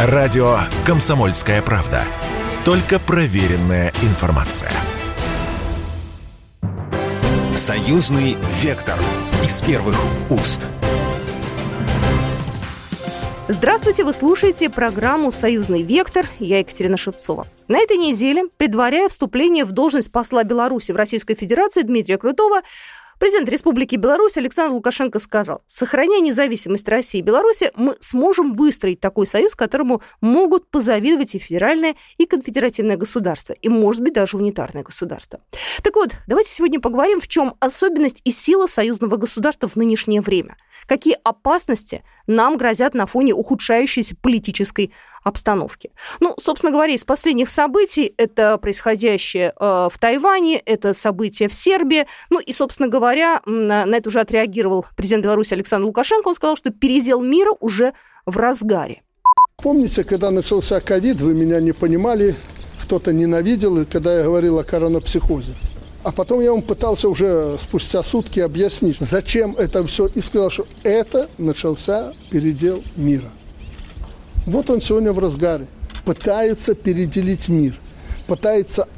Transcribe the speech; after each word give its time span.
Радио 0.00 0.58
«Комсомольская 0.86 1.60
правда». 1.60 2.04
Только 2.64 3.00
проверенная 3.00 3.92
информация. 4.02 4.70
Союзный 7.56 8.36
вектор 8.62 8.96
из 9.44 9.60
первых 9.60 9.96
уст. 10.30 10.68
Здравствуйте, 13.48 14.04
вы 14.04 14.12
слушаете 14.12 14.70
программу 14.70 15.32
«Союзный 15.32 15.82
вектор». 15.82 16.26
Я 16.38 16.60
Екатерина 16.60 16.96
Шевцова. 16.96 17.48
На 17.66 17.80
этой 17.80 17.96
неделе, 17.96 18.44
предваряя 18.56 19.08
вступление 19.08 19.64
в 19.64 19.72
должность 19.72 20.12
посла 20.12 20.44
Беларуси 20.44 20.92
в 20.92 20.96
Российской 20.96 21.34
Федерации 21.34 21.82
Дмитрия 21.82 22.18
Крутого, 22.18 22.60
Президент 23.18 23.48
Республики 23.48 23.96
Беларусь 23.96 24.36
Александр 24.36 24.74
Лукашенко 24.74 25.18
сказал, 25.18 25.62
сохраняя 25.66 26.20
независимость 26.20 26.88
России 26.88 27.18
и 27.18 27.22
Беларуси, 27.22 27.72
мы 27.74 27.96
сможем 27.98 28.54
выстроить 28.54 29.00
такой 29.00 29.26
союз, 29.26 29.56
которому 29.56 30.02
могут 30.20 30.70
позавидовать 30.70 31.34
и 31.34 31.40
федеральное, 31.40 31.96
и 32.16 32.26
конфедеративное 32.26 32.96
государство, 32.96 33.54
и, 33.54 33.68
может 33.68 34.02
быть, 34.02 34.12
даже 34.12 34.36
унитарное 34.36 34.84
государство. 34.84 35.40
Так 35.82 35.96
вот, 35.96 36.10
давайте 36.28 36.50
сегодня 36.50 36.80
поговорим, 36.80 37.20
в 37.20 37.26
чем 37.26 37.54
особенность 37.58 38.20
и 38.24 38.30
сила 38.30 38.66
союзного 38.66 39.16
государства 39.16 39.66
в 39.66 39.74
нынешнее 39.74 40.20
время. 40.20 40.56
Какие 40.86 41.16
опасности 41.24 42.04
нам 42.28 42.56
грозят 42.56 42.94
на 42.94 43.06
фоне 43.06 43.34
ухудшающейся 43.34 44.14
политической 44.14 44.92
обстановки. 45.22 45.90
Ну, 46.20 46.34
собственно 46.38 46.72
говоря, 46.72 46.94
из 46.94 47.04
последних 47.04 47.48
событий 47.48 48.14
это 48.16 48.58
происходящее 48.58 49.52
э, 49.58 49.88
в 49.90 49.98
Тайване, 49.98 50.58
это 50.58 50.94
события 50.94 51.48
в 51.48 51.54
Сербии. 51.54 52.06
Ну 52.30 52.40
и, 52.40 52.52
собственно 52.52 52.88
говоря, 52.88 53.40
на, 53.46 53.84
это 53.84 54.08
уже 54.08 54.20
отреагировал 54.20 54.86
президент 54.96 55.24
Беларуси 55.24 55.54
Александр 55.54 55.86
Лукашенко. 55.86 56.28
Он 56.28 56.34
сказал, 56.34 56.56
что 56.56 56.70
передел 56.70 57.20
мира 57.20 57.52
уже 57.60 57.92
в 58.26 58.36
разгаре. 58.36 59.02
Помните, 59.62 60.04
когда 60.04 60.30
начался 60.30 60.80
ковид, 60.80 61.20
вы 61.20 61.34
меня 61.34 61.60
не 61.60 61.72
понимали, 61.72 62.36
кто-то 62.82 63.12
ненавидел, 63.12 63.84
когда 63.86 64.18
я 64.18 64.24
говорил 64.24 64.58
о 64.58 64.64
коронапсихозе. 64.64 65.54
А 66.04 66.12
потом 66.12 66.40
я 66.40 66.52
вам 66.52 66.62
пытался 66.62 67.08
уже 67.08 67.56
спустя 67.58 68.02
сутки 68.02 68.40
объяснить, 68.40 68.96
зачем 69.00 69.56
это 69.56 69.84
все, 69.86 70.06
и 70.06 70.20
сказал, 70.20 70.50
что 70.50 70.66
это 70.84 71.28
начался 71.38 72.14
передел 72.30 72.82
мира. 72.96 73.30
Вот 74.48 74.70
он 74.70 74.80
сегодня 74.80 75.12
в 75.12 75.18
разгаре. 75.18 75.66
Пытается 76.04 76.74
переделить 76.74 77.48
мир. 77.48 77.78
Пытается 78.26 78.88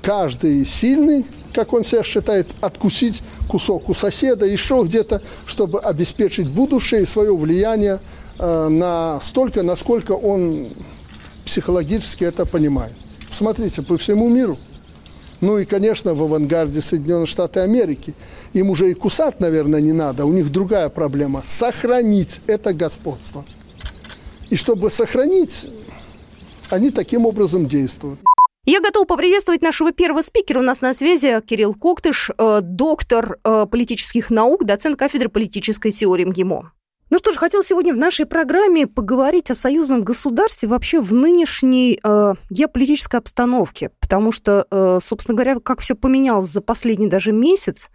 каждый 0.00 0.64
сильный, 0.64 1.26
как 1.52 1.72
он 1.72 1.84
себя 1.84 2.02
считает, 2.02 2.48
откусить 2.60 3.22
кусок 3.48 3.88
у 3.88 3.94
соседа, 3.94 4.46
еще 4.46 4.82
где-то, 4.84 5.22
чтобы 5.46 5.80
обеспечить 5.80 6.52
будущее 6.52 7.02
и 7.02 7.06
свое 7.06 7.36
влияние 7.36 7.98
э, 8.38 8.68
на 8.68 9.20
столько, 9.22 9.62
насколько 9.62 10.12
он 10.12 10.68
психологически 11.44 12.24
это 12.24 12.46
понимает. 12.46 12.94
Смотрите, 13.32 13.82
по 13.82 13.96
всему 13.96 14.28
миру. 14.28 14.58
Ну 15.40 15.58
и, 15.58 15.64
конечно, 15.64 16.14
в 16.14 16.22
авангарде 16.22 16.80
Соединенных 16.80 17.28
Штатов 17.28 17.64
Америки. 17.64 18.14
Им 18.52 18.70
уже 18.70 18.90
и 18.90 18.94
кусать, 18.94 19.40
наверное, 19.40 19.80
не 19.80 19.92
надо. 19.92 20.24
У 20.24 20.32
них 20.32 20.52
другая 20.52 20.88
проблема. 20.88 21.42
Сохранить 21.44 22.40
это 22.46 22.72
господство. 22.72 23.44
И 24.52 24.56
чтобы 24.56 24.90
сохранить, 24.90 25.66
они 26.68 26.90
таким 26.90 27.24
образом 27.24 27.66
действуют. 27.66 28.20
Я 28.66 28.82
готова 28.82 29.06
поприветствовать 29.06 29.62
нашего 29.62 29.92
первого 29.92 30.20
спикера. 30.20 30.58
У 30.58 30.62
нас 30.62 30.82
на 30.82 30.92
связи 30.92 31.40
Кирилл 31.40 31.72
Коктыш, 31.72 32.30
э, 32.36 32.60
доктор 32.60 33.38
э, 33.42 33.64
политических 33.70 34.28
наук, 34.28 34.64
доцент 34.64 34.98
кафедры 34.98 35.30
политической 35.30 35.90
теории 35.90 36.26
МГИМО. 36.26 36.70
Ну 37.12 37.18
что 37.18 37.32
ж, 37.32 37.36
хотел 37.36 37.62
сегодня 37.62 37.92
в 37.92 37.98
нашей 37.98 38.24
программе 38.24 38.86
поговорить 38.86 39.50
о 39.50 39.54
союзном 39.54 40.02
государстве 40.02 40.66
вообще 40.68 40.98
в 41.00 41.12
нынешней 41.12 41.98
э, 42.02 42.34
геополитической 42.48 43.16
обстановке, 43.16 43.90
потому 44.00 44.32
что, 44.32 44.66
э, 44.70 44.98
собственно 45.02 45.34
говоря, 45.34 45.60
как 45.60 45.80
все 45.80 45.94
поменялось 45.94 46.48
за 46.48 46.60
последний 46.60 47.08
даже 47.08 47.32
месяц, 47.32 47.90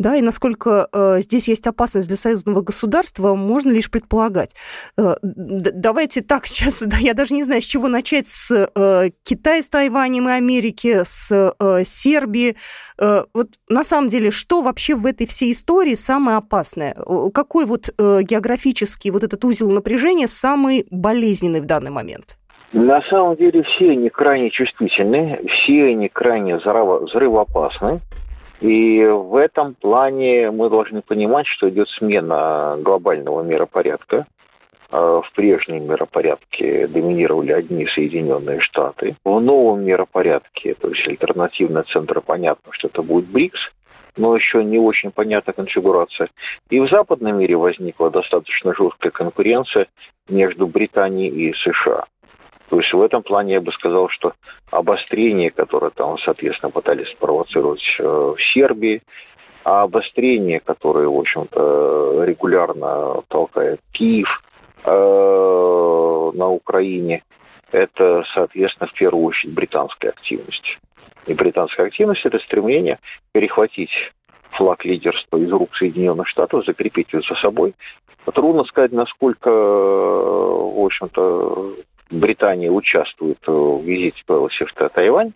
да, 0.00 0.16
и 0.16 0.22
насколько 0.22 0.88
э, 0.92 1.20
здесь 1.20 1.46
есть 1.46 1.66
опасность 1.66 2.08
для 2.08 2.16
союзного 2.16 2.62
государства, 2.62 3.34
можно 3.34 3.70
лишь 3.70 3.90
предполагать. 3.90 4.56
Э, 4.96 5.16
давайте 5.22 6.22
так 6.22 6.46
сейчас, 6.46 6.82
да, 6.82 6.96
я 6.96 7.12
даже 7.12 7.34
не 7.34 7.42
знаю, 7.42 7.60
с 7.60 7.66
чего 7.66 7.86
начать, 7.86 8.26
с 8.26 8.50
э, 8.74 9.10
Китая, 9.22 9.62
с 9.62 9.68
Тайванем 9.68 10.30
и 10.30 10.32
Америки, 10.32 11.02
с 11.04 11.30
э, 11.30 11.84
Сербии. 11.84 12.56
Э, 12.98 13.24
вот 13.34 13.48
на 13.68 13.84
самом 13.84 14.08
деле, 14.08 14.30
что 14.30 14.62
вообще 14.62 14.94
в 14.94 15.04
этой 15.04 15.26
всей 15.26 15.52
истории 15.52 15.94
самое 15.94 16.38
опасное? 16.38 16.96
Какой 17.34 17.66
вот 17.66 17.90
э, 17.90 18.22
географический 18.22 19.10
вот 19.10 19.22
этот 19.22 19.44
узел 19.44 19.70
напряжения 19.70 20.28
самый 20.28 20.86
болезненный 20.90 21.60
в 21.60 21.66
данный 21.66 21.90
момент? 21.90 22.38
На 22.72 23.02
самом 23.02 23.36
деле 23.36 23.62
все 23.64 23.90
они 23.90 24.08
крайне 24.08 24.48
чувствительны, 24.48 25.40
все 25.46 25.88
они 25.88 26.08
крайне 26.08 26.56
взрывоопасны. 26.56 28.00
И 28.60 29.06
в 29.06 29.36
этом 29.36 29.74
плане 29.74 30.50
мы 30.50 30.68
должны 30.68 31.00
понимать, 31.02 31.46
что 31.46 31.68
идет 31.70 31.88
смена 31.88 32.76
глобального 32.78 33.42
миропорядка. 33.42 34.26
А 34.90 35.22
в 35.22 35.32
прежнем 35.32 35.88
миропорядке 35.88 36.88
доминировали 36.88 37.52
одни 37.52 37.86
Соединенные 37.86 38.58
Штаты. 38.58 39.16
В 39.24 39.40
новом 39.40 39.84
миропорядке, 39.84 40.74
то 40.74 40.88
есть 40.88 41.06
альтернативный 41.06 41.84
центр, 41.84 42.20
понятно, 42.20 42.72
что 42.72 42.88
это 42.88 43.02
будет 43.02 43.26
БРИКС, 43.26 43.70
но 44.16 44.34
еще 44.34 44.64
не 44.64 44.78
очень 44.78 45.12
понятна 45.12 45.52
конфигурация. 45.52 46.28
И 46.70 46.80
в 46.80 46.88
западном 46.88 47.38
мире 47.38 47.56
возникла 47.56 48.10
достаточно 48.10 48.74
жесткая 48.74 49.12
конкуренция 49.12 49.86
между 50.28 50.66
Британией 50.66 51.30
и 51.30 51.52
США. 51.52 52.06
То 52.70 52.76
есть 52.76 52.92
в 52.92 53.02
этом 53.02 53.24
плане 53.24 53.54
я 53.54 53.60
бы 53.60 53.72
сказал, 53.72 54.08
что 54.08 54.32
обострение, 54.70 55.50
которое 55.50 55.90
там, 55.90 56.16
соответственно, 56.18 56.70
пытались 56.70 57.08
спровоцировать 57.08 57.96
э, 57.98 58.04
в 58.04 58.40
Сербии, 58.40 59.02
а 59.64 59.82
обострение, 59.82 60.60
которое, 60.60 61.08
в 61.08 61.18
общем-то, 61.18 62.24
регулярно 62.24 63.22
толкает 63.26 63.80
Киев 63.90 64.44
э, 64.84 66.30
на 66.34 66.48
Украине, 66.48 67.24
это, 67.72 68.24
соответственно, 68.32 68.86
в 68.86 68.92
первую 68.92 69.24
очередь 69.24 69.52
британская 69.52 70.10
активность. 70.10 70.78
И 71.26 71.34
британская 71.34 71.86
активность– 71.86 72.24
это 72.24 72.38
стремление 72.38 73.00
перехватить 73.32 74.12
флаг 74.50 74.84
лидерства 74.84 75.38
из 75.38 75.50
рук 75.50 75.74
Соединенных 75.74 76.28
Штатов, 76.28 76.64
закрепить 76.64 77.12
его 77.12 77.22
за 77.22 77.34
собой. 77.34 77.74
Трудно 78.32 78.64
сказать, 78.64 78.92
насколько, 78.92 79.50
в 79.50 80.84
общем-то, 80.84 81.74
Британия 82.10 82.70
участвует 82.70 83.38
в 83.46 83.82
визите 83.82 84.22
Пелоси 84.26 84.66
Тайвань, 84.92 85.32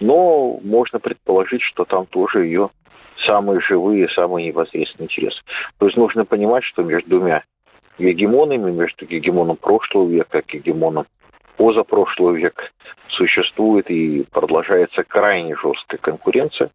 но 0.00 0.58
можно 0.62 0.98
предположить, 0.98 1.62
что 1.62 1.84
там 1.84 2.06
тоже 2.06 2.44
ее 2.44 2.70
самые 3.16 3.60
живые, 3.60 4.08
самые 4.08 4.48
непосредственные 4.48 5.06
интересы. 5.06 5.42
То 5.78 5.86
есть 5.86 5.96
нужно 5.96 6.24
понимать, 6.24 6.64
что 6.64 6.82
между 6.82 7.10
двумя 7.10 7.44
гегемонами, 7.98 8.70
между 8.70 9.06
гегемоном 9.06 9.56
прошлого 9.56 10.08
века 10.08 10.38
и 10.38 10.58
гегемоном 10.58 11.06
позапрошлого 11.56 12.32
века 12.32 12.64
существует 13.08 13.90
и 13.90 14.24
продолжается 14.30 15.04
крайне 15.04 15.56
жесткая 15.56 15.98
конкуренция. 15.98 16.70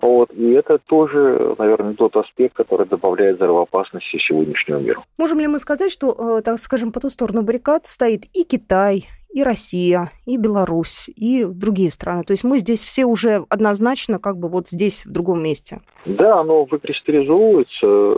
Вот. 0.00 0.30
И 0.32 0.50
это 0.52 0.78
тоже, 0.78 1.54
наверное, 1.58 1.94
тот 1.94 2.16
аспект, 2.16 2.54
который 2.54 2.86
добавляет 2.86 3.36
взрывоопасности 3.36 4.18
сегодняшнему 4.18 4.80
миру. 4.80 5.04
Можем 5.16 5.40
ли 5.40 5.46
мы 5.46 5.58
сказать, 5.58 5.90
что, 5.90 6.38
э, 6.38 6.42
так 6.42 6.58
скажем, 6.58 6.92
по 6.92 7.00
ту 7.00 7.08
сторону 7.08 7.42
баррикад 7.42 7.86
стоит 7.86 8.24
и 8.32 8.44
Китай, 8.44 9.06
и 9.36 9.42
Россия, 9.42 10.10
и 10.24 10.38
Беларусь, 10.38 11.10
и 11.14 11.44
другие 11.44 11.90
страны. 11.90 12.24
То 12.24 12.32
есть 12.32 12.42
мы 12.42 12.58
здесь 12.58 12.82
все 12.82 13.04
уже 13.04 13.44
однозначно 13.50 14.18
как 14.18 14.38
бы 14.38 14.48
вот 14.48 14.68
здесь, 14.68 15.04
в 15.04 15.12
другом 15.12 15.42
месте. 15.42 15.80
Да, 16.06 16.40
оно 16.40 16.64
выкристаллизуется. 16.64 18.14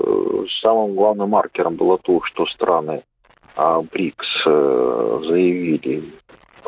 Самым 0.49 0.95
главным 0.95 1.31
маркером 1.31 1.75
было 1.75 1.99
то, 1.99 2.23
что 2.23 2.47
страны 2.47 3.03
а, 3.57 3.83
БРИКС 3.83 4.45
э, 4.47 5.21
заявили 5.25 6.05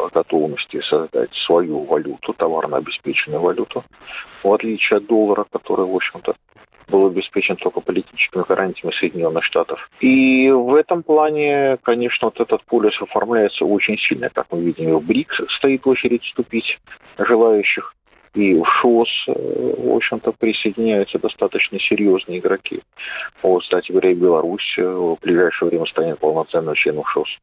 готовности 0.08 0.80
создать 0.80 1.34
свою 1.34 1.84
валюту, 1.84 2.32
товарно 2.32 2.78
обеспеченную 2.78 3.40
валюту, 3.40 3.84
в 4.42 4.52
отличие 4.52 4.98
от 4.98 5.06
доллара, 5.06 5.44
который, 5.50 5.86
в 5.86 5.94
общем-то, 5.94 6.34
был 6.90 7.06
обеспечен 7.06 7.56
только 7.56 7.80
политическими 7.80 8.44
гарантиями 8.46 8.92
Соединенных 8.92 9.44
Штатов. 9.44 9.90
И 10.00 10.50
в 10.50 10.74
этом 10.74 11.02
плане, 11.02 11.78
конечно, 11.82 12.26
вот 12.26 12.40
этот 12.40 12.62
полюс 12.64 13.00
оформляется 13.00 13.64
очень 13.64 13.96
сильно. 13.96 14.28
Как 14.28 14.46
мы 14.50 14.60
видим, 14.60 14.98
в 14.98 15.02
БРИКС 15.02 15.42
стоит 15.48 15.86
очередь 15.86 16.24
вступить 16.24 16.80
желающих. 17.18 17.94
И 18.34 18.54
в 18.54 18.64
ШОС, 18.64 19.24
э, 19.28 19.32
в 19.78 19.96
общем-то, 19.96 20.32
присоединяются 20.32 21.18
достаточно 21.18 21.78
серьезные 21.80 22.38
игроки. 22.38 22.80
Вот, 23.42 23.62
кстати 23.62 23.90
говоря, 23.90 24.10
и 24.10 24.14
Беларусь 24.14 24.76
э, 24.78 24.84
в 24.84 25.18
ближайшее 25.20 25.70
время 25.70 25.86
станет 25.86 26.18
полноценным 26.18 26.74
членом 26.74 27.04
ШОС. 27.04 27.40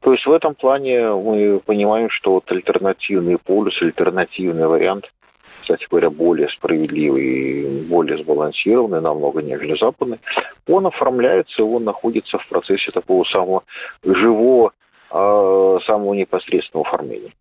То 0.00 0.12
есть 0.12 0.26
в 0.26 0.32
этом 0.32 0.54
плане 0.54 1.12
мы 1.12 1.60
понимаем, 1.60 2.08
что 2.08 2.32
вот 2.32 2.50
альтернативный 2.50 3.38
полюс, 3.38 3.82
альтернативный 3.82 4.66
вариант 4.66 5.12
кстати 5.60 5.86
говоря, 5.90 6.08
более 6.08 6.48
справедливый, 6.48 7.82
более 7.82 8.16
сбалансированный 8.16 9.02
намного, 9.02 9.42
нежели 9.42 9.76
западный, 9.78 10.18
он 10.66 10.86
оформляется, 10.86 11.64
он 11.64 11.84
находится 11.84 12.38
в 12.38 12.48
процессе 12.48 12.90
такого 12.90 13.24
самого 13.24 13.62
живого 14.02 14.72
самого, 15.10 15.80
самого 15.80 16.14
непосредственного 16.14 16.86
оформления. 16.86 17.32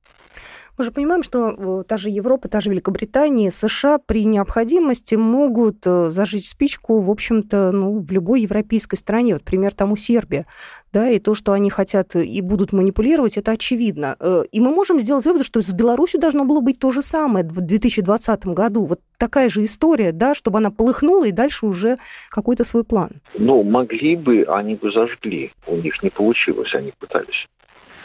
Мы 0.80 0.86
же 0.86 0.92
понимаем, 0.92 1.24
что 1.24 1.50
э, 1.50 1.84
та 1.86 1.98
же 1.98 2.10
Европа, 2.10 2.48
та 2.48 2.62
же 2.62 2.70
Великобритания, 2.70 3.52
США 3.52 3.98
при 3.98 4.24
необходимости 4.24 5.16
могут 5.16 5.86
э, 5.86 6.10
зажечь 6.10 6.48
спичку, 6.48 7.02
в 7.02 7.12
общем-то, 7.12 7.74
ну, 7.74 8.00
в 8.00 8.10
любой 8.14 8.44
европейской 8.44 8.96
стране. 8.96 9.34
Вот 9.34 9.44
пример 9.44 9.74
тому 9.74 9.98
Сербия. 9.98 10.46
Да, 10.94 11.10
и 11.10 11.20
то, 11.20 11.34
что 11.34 11.52
они 11.52 11.70
хотят 11.70 12.16
и 12.16 12.40
будут 12.40 12.72
манипулировать, 12.72 13.38
это 13.38 13.52
очевидно. 13.52 14.16
Э, 14.22 14.44
и 14.50 14.62
мы 14.62 14.72
можем 14.72 15.02
сделать 15.02 15.26
вывод, 15.26 15.44
что 15.44 15.62
с 15.62 15.74
Беларусью 15.74 16.22
должно 16.22 16.46
было 16.46 16.62
быть 16.62 16.80
то 16.80 16.92
же 16.92 17.02
самое 17.02 17.46
в 17.46 17.60
2020 17.60 18.46
году. 18.46 18.86
Вот 18.86 19.02
такая 19.18 19.50
же 19.50 19.66
история, 19.66 20.14
да, 20.14 20.34
чтобы 20.34 20.60
она 20.60 20.72
полыхнула 20.72 21.28
и 21.28 21.34
дальше 21.34 21.66
уже 21.66 21.98
какой-то 22.30 22.64
свой 22.64 22.86
план. 22.86 23.10
Ну, 23.38 23.64
могли 23.64 24.16
бы, 24.16 24.46
они 24.48 24.76
бы 24.76 24.94
зажгли. 24.94 25.52
У 25.68 25.76
них 25.76 26.02
не 26.04 26.10
получилось, 26.10 26.74
они 26.74 26.94
пытались. 26.98 27.50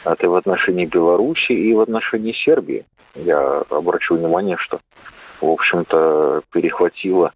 Это 0.04 0.28
в 0.28 0.34
отношении 0.34 0.86
Беларуси 0.86 1.52
и 1.52 1.72
в 1.74 1.80
отношении 1.80 2.32
Сербии. 2.32 2.84
Я 3.14 3.62
обращу 3.70 4.16
внимание, 4.16 4.56
что, 4.56 4.80
в 5.40 5.48
общем-то, 5.48 6.42
перехватило, 6.52 7.32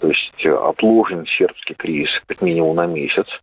то 0.00 0.08
есть 0.08 0.46
отложен 0.46 1.26
сербский 1.26 1.74
кризис 1.74 2.22
как 2.26 2.42
минимум 2.42 2.76
на 2.76 2.86
месяц, 2.86 3.40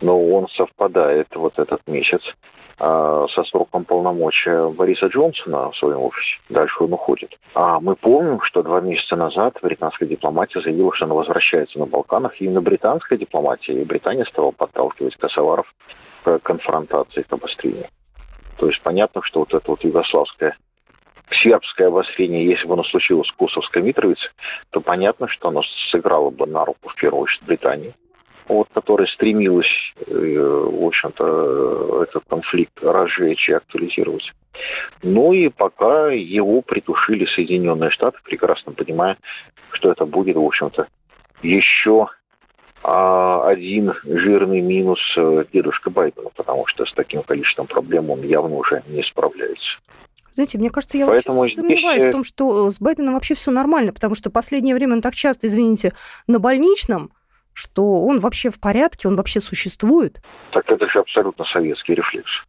но 0.00 0.20
он 0.20 0.46
совпадает, 0.48 1.34
вот 1.34 1.58
этот 1.58 1.80
месяц, 1.86 2.34
а, 2.78 3.26
со 3.28 3.42
сроком 3.44 3.84
полномочия 3.84 4.68
Бориса 4.68 5.06
Джонсона 5.06 5.70
в 5.70 5.76
своем 5.76 6.00
офисе. 6.02 6.38
Дальше 6.50 6.84
он 6.84 6.92
уходит. 6.92 7.38
А 7.54 7.80
мы 7.80 7.96
помним, 7.96 8.42
что 8.42 8.62
два 8.62 8.82
месяца 8.82 9.16
назад 9.16 9.56
британская 9.62 10.06
дипломатия 10.06 10.60
заявила, 10.60 10.92
что 10.92 11.06
она 11.06 11.14
возвращается 11.14 11.78
на 11.78 11.86
Балканах. 11.86 12.40
И 12.40 12.44
именно 12.44 12.60
британская 12.60 13.16
дипломатия 13.16 13.80
и 13.80 13.84
Британия 13.84 14.26
стала 14.26 14.50
подталкивать 14.50 15.16
косоваров 15.16 15.74
конфронтации, 16.42 17.22
к 17.22 17.32
обострению. 17.32 17.86
То 18.58 18.66
есть 18.66 18.80
понятно, 18.82 19.22
что 19.22 19.40
вот 19.40 19.54
это 19.54 19.70
вот 19.70 19.84
югославское 19.84 20.56
сербское 21.30 21.88
обострение, 21.88 22.46
если 22.46 22.66
бы 22.66 22.74
оно 22.74 22.84
случилось 22.84 23.28
в 23.28 23.34
Кусовской 23.34 23.82
Митровице, 23.82 24.30
то 24.70 24.80
понятно, 24.80 25.28
что 25.28 25.48
оно 25.48 25.62
сыграло 25.62 26.30
бы 26.30 26.46
на 26.46 26.64
руку 26.64 26.88
в 26.88 26.94
первую 26.94 27.24
очередь 27.24 27.44
Британии, 27.44 27.94
вот, 28.48 28.68
которая 28.72 29.06
стремилась, 29.06 29.94
э, 30.06 30.12
в 30.12 30.84
общем-то, 30.84 32.04
этот 32.04 32.24
конфликт 32.28 32.82
разжечь 32.82 33.48
и 33.48 33.54
актуализировать. 33.54 34.32
Ну 35.02 35.32
и 35.32 35.48
пока 35.48 36.10
его 36.10 36.62
притушили 36.62 37.26
Соединенные 37.26 37.90
Штаты, 37.90 38.18
прекрасно 38.22 38.72
понимая, 38.72 39.16
что 39.70 39.90
это 39.90 40.06
будет, 40.06 40.36
в 40.36 40.44
общем-то, 40.44 40.86
еще 41.42 42.08
один 42.86 43.94
жирный 44.04 44.60
минус 44.60 45.00
э, 45.16 45.44
дедушка 45.52 45.90
Байдена, 45.90 46.30
потому 46.36 46.66
что 46.66 46.84
с 46.84 46.92
таким 46.92 47.22
количеством 47.24 47.66
проблем 47.66 48.10
он 48.10 48.22
явно 48.22 48.54
уже 48.56 48.82
не 48.86 49.02
справляется. 49.02 49.78
Знаете, 50.30 50.58
мне 50.58 50.70
кажется, 50.70 50.96
я 50.96 51.06
Поэтому 51.06 51.40
вообще 51.40 51.56
сомневаюсь 51.56 52.02
здесь... 52.02 52.10
в 52.10 52.12
том, 52.12 52.22
что 52.22 52.70
с 52.70 52.80
Байденом 52.80 53.14
вообще 53.14 53.34
все 53.34 53.50
нормально, 53.50 53.92
потому 53.92 54.14
что 54.14 54.30
последнее 54.30 54.74
время 54.74 54.94
он 54.94 55.00
так 55.02 55.14
часто, 55.14 55.46
извините, 55.48 55.94
на 56.26 56.38
больничном, 56.38 57.10
что 57.54 58.04
он 58.04 58.20
вообще 58.20 58.50
в 58.50 58.60
порядке, 58.60 59.08
он 59.08 59.16
вообще 59.16 59.40
существует. 59.40 60.20
Так 60.52 60.70
это 60.70 60.88
же 60.88 61.00
абсолютно 61.00 61.44
советский 61.44 61.94
рефлекс 61.94 62.44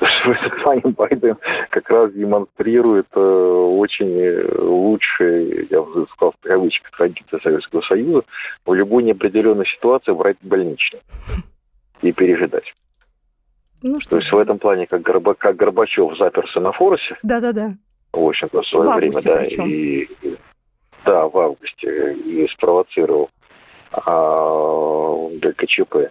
в 0.00 0.28
этом 0.28 0.50
плане 0.62 0.82
Байден 0.84 1.36
как 1.70 1.88
раз 1.90 2.12
демонстрирует 2.12 3.06
э, 3.14 3.20
очень 3.20 4.42
лучшие, 4.58 5.66
я 5.70 5.82
бы 5.82 6.06
сказал, 6.10 6.34
в 6.38 6.46
кавычках, 6.46 6.90
традиции 6.96 7.38
Советского 7.42 7.80
Союза 7.80 8.24
в 8.64 8.74
любой 8.74 9.04
неопределенной 9.04 9.66
ситуации 9.66 10.12
брать 10.12 10.36
больничный 10.42 11.00
и 12.02 12.12
пережидать. 12.12 12.74
Ну, 13.82 14.00
что 14.00 14.10
То 14.10 14.16
есть 14.16 14.32
в 14.32 14.38
этом 14.38 14.58
плане, 14.58 14.86
как, 14.86 15.02
Горба, 15.02 15.34
как 15.34 15.56
Горбачев 15.56 16.16
заперся 16.16 16.60
на 16.60 16.72
форосе. 16.72 17.16
Да-да-да. 17.22 17.74
В 18.12 18.26
общем-то, 18.26 18.62
в 18.62 18.66
свое 18.66 18.90
в 18.90 18.94
время, 18.94 19.20
да. 19.22 19.44
И, 19.44 20.08
да, 21.04 21.28
в 21.28 21.38
августе. 21.38 22.14
И 22.14 22.46
спровоцировал 22.48 23.30
а, 23.92 25.28
ГКЧП. 25.40 26.10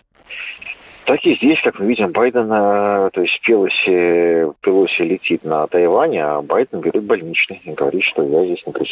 Так 1.06 1.24
и 1.24 1.36
здесь, 1.36 1.62
как 1.62 1.80
мы 1.80 1.86
видим, 1.86 2.12
Байден, 2.12 2.50
то 2.50 3.22
есть 3.22 3.40
Пелоси, 3.42 4.52
Пелоси 4.62 5.04
летит 5.04 5.44
на 5.44 5.68
Тайвань, 5.68 6.18
а 6.18 6.42
Байден 6.42 6.80
берет 6.80 7.04
больничный 7.04 7.62
и 7.63 7.72
говорит, 7.72 8.02
что 8.02 8.24
я 8.24 8.44
здесь 8.46 8.66
не 8.66 8.74
при. 8.74 8.86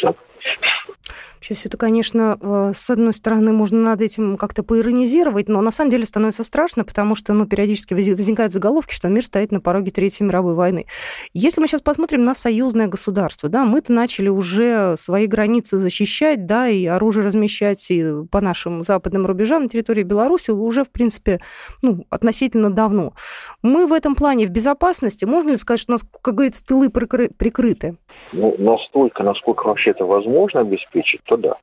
Сейчас 1.44 1.66
это, 1.66 1.76
конечно, 1.76 2.38
э, 2.40 2.72
с 2.74 2.88
одной 2.88 3.12
стороны, 3.12 3.52
можно 3.52 3.78
над 3.78 4.00
этим 4.00 4.38
как-то 4.38 4.62
поиронизировать, 4.62 5.46
но 5.46 5.60
на 5.60 5.70
самом 5.70 5.90
деле 5.90 6.06
становится 6.06 6.42
страшно, 6.42 6.84
потому 6.84 7.14
что 7.14 7.34
ну, 7.34 7.44
периодически 7.44 7.92
возникают 7.92 8.50
заголовки, 8.50 8.94
что 8.94 9.10
мир 9.10 9.22
стоит 9.22 9.52
на 9.52 9.60
пороге 9.60 9.90
Третьей 9.90 10.24
мировой 10.24 10.54
войны. 10.54 10.86
Если 11.34 11.60
мы 11.60 11.66
сейчас 11.66 11.82
посмотрим 11.82 12.24
на 12.24 12.32
союзное 12.32 12.86
государство, 12.86 13.50
да, 13.50 13.66
мы-то 13.66 13.92
начали 13.92 14.30
уже 14.30 14.94
свои 14.96 15.26
границы 15.26 15.76
защищать, 15.76 16.46
да, 16.46 16.66
и 16.66 16.86
оружие 16.86 17.26
размещать 17.26 17.90
и 17.90 18.24
по 18.30 18.40
нашим 18.40 18.82
западным 18.82 19.26
рубежам 19.26 19.64
на 19.64 19.68
территории 19.68 20.02
Беларуси 20.02 20.50
уже, 20.50 20.82
в 20.82 20.90
принципе, 20.90 21.40
ну, 21.82 22.06
относительно 22.08 22.70
давно. 22.70 23.12
Мы 23.60 23.86
в 23.86 23.92
этом 23.92 24.14
плане 24.14 24.46
в 24.46 24.50
безопасности, 24.50 25.26
можно 25.26 25.50
ли 25.50 25.56
сказать, 25.56 25.80
что 25.80 25.92
у 25.92 25.96
нас, 25.96 26.04
как 26.22 26.34
говорится, 26.36 26.64
тылы 26.64 26.88
прикрыты? 26.88 27.98
Ну, 28.32 28.54
настолько, 28.58 29.22
насколько 29.22 29.66
вообще 29.66 29.90
это 29.90 30.06
возможно 30.06 30.60
обеспечить, 30.60 31.20
то 31.36 31.36
да. 31.36 31.56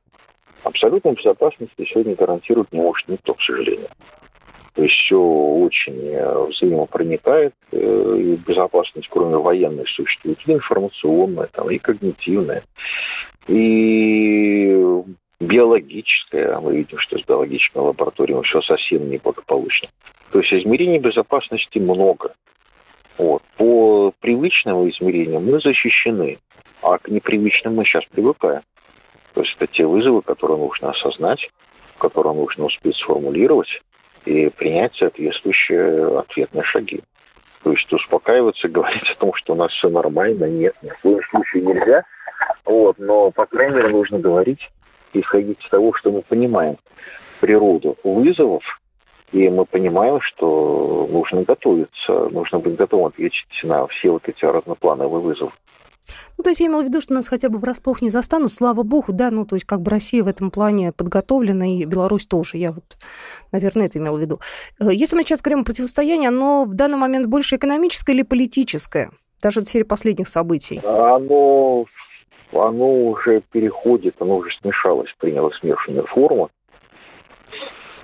Абсолютной 0.64 1.14
безопасности 1.14 1.84
сегодня 1.84 2.14
гарантирует 2.14 2.72
не 2.72 2.80
может 2.80 3.08
никто, 3.08 3.34
к 3.34 3.40
сожалению. 3.40 3.88
Все 4.74 5.18
очень 5.18 5.98
э, 6.06 6.46
взаимопроникает, 6.46 7.54
э, 7.72 8.16
и 8.18 8.36
безопасность, 8.36 9.08
кроме 9.10 9.36
военной, 9.36 9.86
существует 9.86 10.38
и 10.46 10.52
информационная, 10.52 11.48
там, 11.48 11.68
и 11.70 11.78
когнитивная, 11.78 12.62
и 13.48 15.02
биологическая. 15.40 16.58
Мы 16.60 16.76
видим, 16.76 16.96
что 16.98 17.18
с 17.18 17.24
биологической 17.24 17.78
лабораторией 17.78 18.40
все 18.42 18.62
совсем 18.62 19.10
неблагополучно. 19.10 19.88
То 20.30 20.38
есть 20.38 20.54
измерений 20.54 20.98
безопасности 20.98 21.78
много. 21.78 22.34
Вот. 23.18 23.42
По 23.58 24.14
привычному 24.20 24.88
измерению 24.88 25.40
мы 25.40 25.60
защищены, 25.60 26.38
а 26.80 26.96
к 26.96 27.08
непривычным 27.08 27.74
мы 27.74 27.84
сейчас 27.84 28.06
привыкаем. 28.06 28.62
То 29.34 29.40
есть 29.40 29.56
это 29.56 29.66
те 29.66 29.86
вызовы, 29.86 30.22
которые 30.22 30.58
нужно 30.58 30.90
осознать, 30.90 31.50
которые 31.98 32.34
нужно 32.34 32.64
успеть 32.64 32.96
сформулировать 32.96 33.82
и 34.24 34.50
принять 34.50 34.96
соответствующие 34.96 36.18
ответные 36.18 36.62
шаги. 36.62 37.02
То 37.62 37.72
есть 37.72 37.92
успокаиваться, 37.92 38.68
говорить 38.68 39.10
о 39.10 39.18
том, 39.18 39.34
что 39.34 39.54
у 39.54 39.56
нас 39.56 39.72
все 39.72 39.88
нормально, 39.88 40.44
нет, 40.44 40.74
ни 40.82 40.90
в 40.90 40.98
коем 40.98 41.22
случае 41.22 41.62
нельзя. 41.62 42.04
Вот, 42.64 42.98
но, 42.98 43.30
по 43.30 43.46
крайней 43.46 43.76
мере, 43.76 43.88
нужно 43.88 44.18
говорить, 44.18 44.70
исходить 45.12 45.62
из 45.62 45.68
того, 45.68 45.92
что 45.92 46.10
мы 46.10 46.22
понимаем 46.22 46.76
природу 47.40 47.96
вызовов, 48.04 48.80
и 49.32 49.48
мы 49.48 49.64
понимаем, 49.64 50.20
что 50.20 51.08
нужно 51.10 51.42
готовиться, 51.42 52.28
нужно 52.28 52.58
быть 52.58 52.76
готовым 52.76 53.06
ответить 53.06 53.60
на 53.64 53.86
все 53.86 54.10
вот 54.10 54.28
эти 54.28 54.44
разноплановые 54.44 55.20
вызовы. 55.20 55.52
Ну, 56.38 56.44
то 56.44 56.50
есть 56.50 56.60
я 56.60 56.66
имела 56.66 56.82
в 56.82 56.84
виду, 56.84 57.00
что 57.00 57.14
нас 57.14 57.28
хотя 57.28 57.48
бы 57.48 57.58
врасплох 57.58 58.02
не 58.02 58.10
застанут, 58.10 58.52
слава 58.52 58.82
богу, 58.82 59.12
да, 59.12 59.30
ну, 59.30 59.44
то 59.44 59.56
есть 59.56 59.66
как 59.66 59.80
бы 59.80 59.90
Россия 59.90 60.22
в 60.22 60.28
этом 60.28 60.50
плане 60.50 60.92
подготовлена, 60.92 61.66
и 61.66 61.84
Беларусь 61.84 62.26
тоже, 62.26 62.58
я 62.58 62.72
вот, 62.72 62.96
наверное, 63.52 63.86
это 63.86 63.98
имела 63.98 64.16
в 64.16 64.20
виду. 64.20 64.40
Э, 64.80 64.88
если 64.92 65.16
мы 65.16 65.22
сейчас 65.22 65.42
говорим 65.42 65.60
о 65.60 65.64
противостоянии, 65.64 66.28
оно 66.28 66.64
в 66.64 66.74
данный 66.74 66.98
момент 66.98 67.26
больше 67.26 67.56
экономическое 67.56 68.12
или 68.12 68.22
политическое? 68.22 69.10
Даже 69.40 69.60
в 69.60 69.64
серии 69.64 69.84
последних 69.84 70.28
событий. 70.28 70.80
Оно, 70.84 71.86
оно 72.52 73.08
уже 73.08 73.42
переходит, 73.50 74.16
оно 74.20 74.36
уже 74.36 74.56
смешалось, 74.56 75.14
приняло 75.18 75.50
смешанную 75.50 76.06
форму 76.06 76.50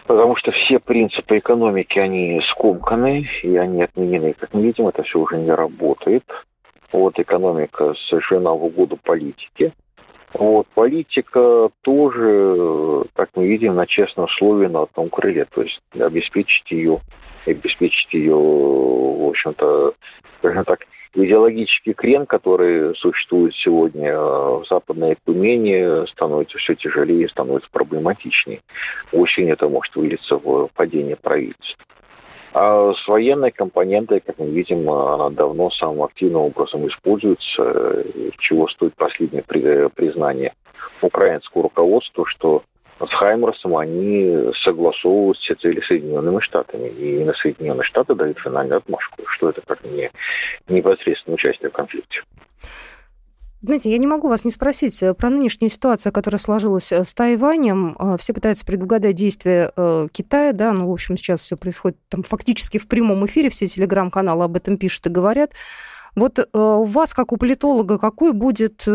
потому 0.08 0.34
что 0.36 0.50
все 0.50 0.80
принципы 0.80 1.38
экономики, 1.38 1.98
они 1.98 2.40
скомканы, 2.40 3.26
и 3.42 3.56
они 3.56 3.82
отменены. 3.82 4.32
Как 4.32 4.54
мы 4.54 4.62
видим, 4.62 4.88
это 4.88 5.02
все 5.02 5.20
уже 5.20 5.36
не 5.36 5.52
работает. 5.52 6.24
Вот 6.92 7.18
экономика 7.18 7.94
совершена 7.94 8.52
в 8.52 8.64
угоду 8.64 8.96
политике. 8.96 9.72
Вот, 10.34 10.66
политика 10.74 11.70
тоже, 11.82 13.04
как 13.14 13.30
мы 13.34 13.46
видим, 13.46 13.74
на 13.74 13.86
честном 13.86 14.28
слове 14.28 14.68
на 14.68 14.82
одном 14.82 15.08
крыле, 15.08 15.46
то 15.46 15.62
есть 15.62 15.80
обеспечить 15.98 16.70
ее, 16.70 17.00
обеспечить 17.46 18.12
ее, 18.12 18.34
в 18.34 19.28
общем-то, 19.28 19.94
скажем 20.38 20.64
так, 20.64 20.86
идеологический 21.14 21.94
крен, 21.94 22.26
который 22.26 22.94
существует 22.94 23.54
сегодня 23.54 24.18
в 24.18 24.66
Западной 24.68 25.14
Экумене, 25.14 26.06
становится 26.06 26.58
все 26.58 26.74
тяжелее, 26.74 27.28
становится 27.28 27.70
проблематичнее. 27.70 28.60
Очень 29.12 29.48
это 29.48 29.68
может 29.68 29.96
вылиться 29.96 30.36
в 30.36 30.68
падение 30.74 31.16
правительства. 31.16 31.82
А 32.60 32.92
с 32.92 33.06
военной 33.06 33.52
компонентой, 33.52 34.18
как 34.18 34.36
мы 34.40 34.48
видим, 34.48 34.90
она 34.90 35.30
давно 35.30 35.70
самым 35.70 36.02
активным 36.02 36.42
образом 36.42 36.88
используется, 36.88 38.02
чего 38.36 38.66
стоит 38.66 38.96
последнее 38.96 39.44
признание 39.44 40.54
украинского 41.00 41.62
руководства, 41.62 42.26
что 42.26 42.64
с 42.98 43.14
Хаймерсом 43.14 43.76
они 43.76 44.50
согласовывают 44.56 45.38
все 45.38 45.54
цели 45.54 45.80
Соединенными 45.80 46.40
Штатами. 46.40 46.88
И 46.88 47.22
на 47.22 47.32
Соединенные 47.32 47.84
Штаты 47.84 48.16
дают 48.16 48.40
финальную 48.40 48.78
отмашку, 48.78 49.24
что 49.26 49.50
это 49.50 49.60
как 49.60 49.84
не 49.84 50.10
непосредственно 50.68 51.34
участие 51.34 51.70
в 51.70 51.74
конфликте. 51.74 52.22
Знаете, 53.60 53.90
я 53.90 53.98
не 53.98 54.06
могу 54.06 54.28
вас 54.28 54.44
не 54.44 54.52
спросить 54.52 55.02
э, 55.02 55.14
про 55.14 55.30
нынешнюю 55.30 55.68
ситуацию, 55.68 56.12
которая 56.12 56.38
сложилась 56.38 56.92
э, 56.92 57.04
с 57.04 57.12
Тайванем. 57.12 57.96
Э, 57.98 58.16
все 58.16 58.32
пытаются 58.32 58.64
предугадать 58.64 59.16
действия 59.16 59.72
Китая, 60.12 60.52
да, 60.52 60.72
ну, 60.72 60.88
в 60.88 60.92
общем, 60.92 61.16
сейчас 61.16 61.40
все 61.40 61.56
происходит 61.56 61.98
там 62.08 62.22
фактически 62.22 62.78
в 62.78 62.86
прямом 62.86 63.26
эфире, 63.26 63.50
все 63.50 63.66
телеграм-каналы 63.66 64.44
об 64.44 64.56
этом 64.56 64.76
пишут 64.76 65.06
и 65.08 65.10
говорят. 65.10 65.54
Вот 66.14 66.48
у 66.52 66.84
вас, 66.84 67.14
как 67.14 67.32
у 67.32 67.36
политолога, 67.36 67.98
какой 67.98 68.32
будет 68.32 68.88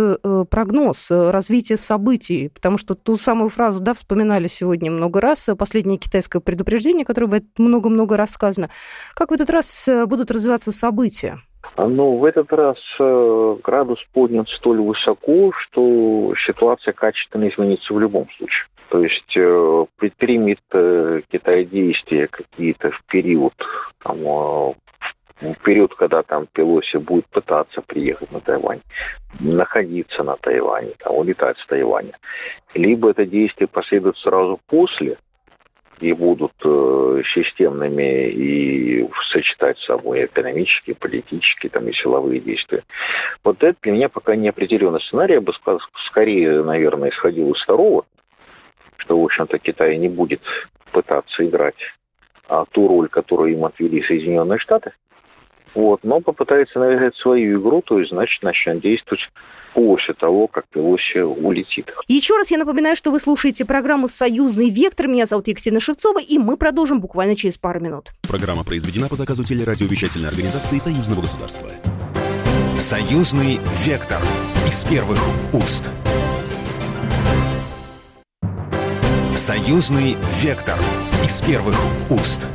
прогноз 0.50 1.10
развития 1.10 1.78
событий? 1.78 2.50
Потому 2.50 2.78
что 2.78 2.96
ту 2.96 3.16
самую 3.18 3.50
фразу, 3.50 3.80
да, 3.80 3.94
вспоминали 3.94 4.48
сегодня 4.48 4.92
много 4.92 5.22
раз, 5.22 5.50
последнее 5.58 5.98
китайское 5.98 6.42
предупреждение, 6.42 7.06
которое 7.06 7.44
много-много 7.58 8.18
рассказано. 8.18 8.70
Как 9.14 9.30
в 9.30 9.34
этот 9.34 9.50
раз 9.52 9.88
будут 10.06 10.32
развиваться 10.32 10.72
события? 10.72 11.40
Ну, 11.78 12.18
в 12.18 12.26
этот 12.26 12.52
раз 12.54 12.78
э, 13.00 13.58
градус 13.64 14.06
поднят 14.14 14.50
столь 14.50 14.82
высоко, 14.82 15.52
что 15.54 16.34
ситуация 16.38 16.94
качественно 16.94 17.48
изменится 17.48 17.94
в 17.94 18.00
любом 18.00 18.30
случае. 18.30 18.68
То 18.90 19.02
есть 19.02 19.36
э, 19.36 19.86
предпримет 19.98 20.60
э, 20.72 21.22
Китай 21.30 21.66
действия 21.66 22.28
какие-то 22.28 22.92
в 22.92 23.04
период, 23.06 23.54
там, 24.04 24.18
в 25.44 25.56
период, 25.64 25.96
когда 25.96 26.22
там 26.22 26.48
Пелоси 26.52 26.98
будет 26.98 27.26
пытаться 27.28 27.82
приехать 27.82 28.32
на 28.32 28.40
Тайвань, 28.40 28.82
находиться 29.40 30.24
на 30.24 30.36
Тайване, 30.38 30.92
там, 31.00 31.16
улетать 31.16 31.58
с 31.58 31.66
Тайваня. 31.66 32.14
Либо 32.74 33.10
это 33.10 33.26
действие 33.26 33.68
последует 33.68 34.18
сразу 34.18 34.60
после, 34.68 35.18
и 36.04 36.14
будут 36.14 36.54
э, 36.66 37.22
системными 37.26 38.28
и 38.28 39.08
сочетать 39.22 39.80
с 39.80 39.86
собой 39.86 40.26
экономические, 40.26 40.96
политические 40.96 41.70
там, 41.70 41.88
и 41.88 41.94
силовые 41.94 42.42
действия. 42.42 42.84
Вот 43.44 43.64
это 43.64 43.78
для 43.82 43.94
меня 43.94 44.10
пока 44.10 44.36
не 44.36 44.50
определенный 44.50 45.00
сценарий. 45.00 45.36
Я 45.36 45.42
бы 45.42 45.54
скорее, 45.96 46.62
наверное, 46.62 47.10
исходил 47.10 47.52
из 47.54 47.62
второго, 47.62 48.06
что, 48.98 49.20
в 49.20 49.24
общем-то, 49.24 49.58
Китай 49.60 49.98
не 49.98 50.10
будет 50.10 50.42
пытаться 50.92 51.46
играть 51.46 51.94
а, 52.50 52.66
ту 52.70 52.88
роль, 52.90 53.08
которую 53.08 53.54
им 53.54 53.64
отвели 53.64 54.02
Соединенные 54.02 54.60
Штаты. 54.60 54.92
Вот, 55.76 56.02
но 56.04 56.20
попытается 56.22 56.80
навязать 56.80 57.16
свою 57.16 57.60
игру, 57.60 57.82
то 57.82 58.00
есть, 58.00 58.12
значит, 58.12 58.44
начнет 58.44 58.80
действовать 58.80 59.32
после 59.74 60.14
того, 60.14 60.48
как 60.48 60.66
Пелоси 60.68 61.20
улетит. 61.20 61.94
Еще 62.08 62.36
раз 62.36 62.52
я 62.52 62.60
напоминаю, 62.60 62.96
что 62.96 63.12
вы 63.12 63.20
слушаете 63.20 63.66
программу 63.66 64.08
«Союзный 64.08 64.70
вектор». 64.70 65.08
Меня 65.08 65.26
зовут 65.26 65.48
Екатерина 65.48 65.80
Шевцова, 65.80 66.20
и 66.22 66.38
мы 66.38 66.58
продолжим 66.58 67.02
буквально 67.02 67.36
через 67.36 67.58
пару 67.58 67.80
минут. 67.80 68.12
Программа 68.22 68.64
произведена 68.64 69.10
по 69.10 69.16
заказу 69.16 69.44
телерадиовещательной 69.44 70.30
организации 70.30 70.78
Союзного 70.78 71.22
государства. 71.22 71.70
«Союзный 72.78 73.60
вектор» 73.84 74.22
из 74.68 74.84
первых 74.84 75.20
уст. 75.54 75.90
«Союзный 79.36 80.18
вектор» 80.42 80.78
из 81.26 81.42
первых 81.42 81.76
уст. 82.10 82.48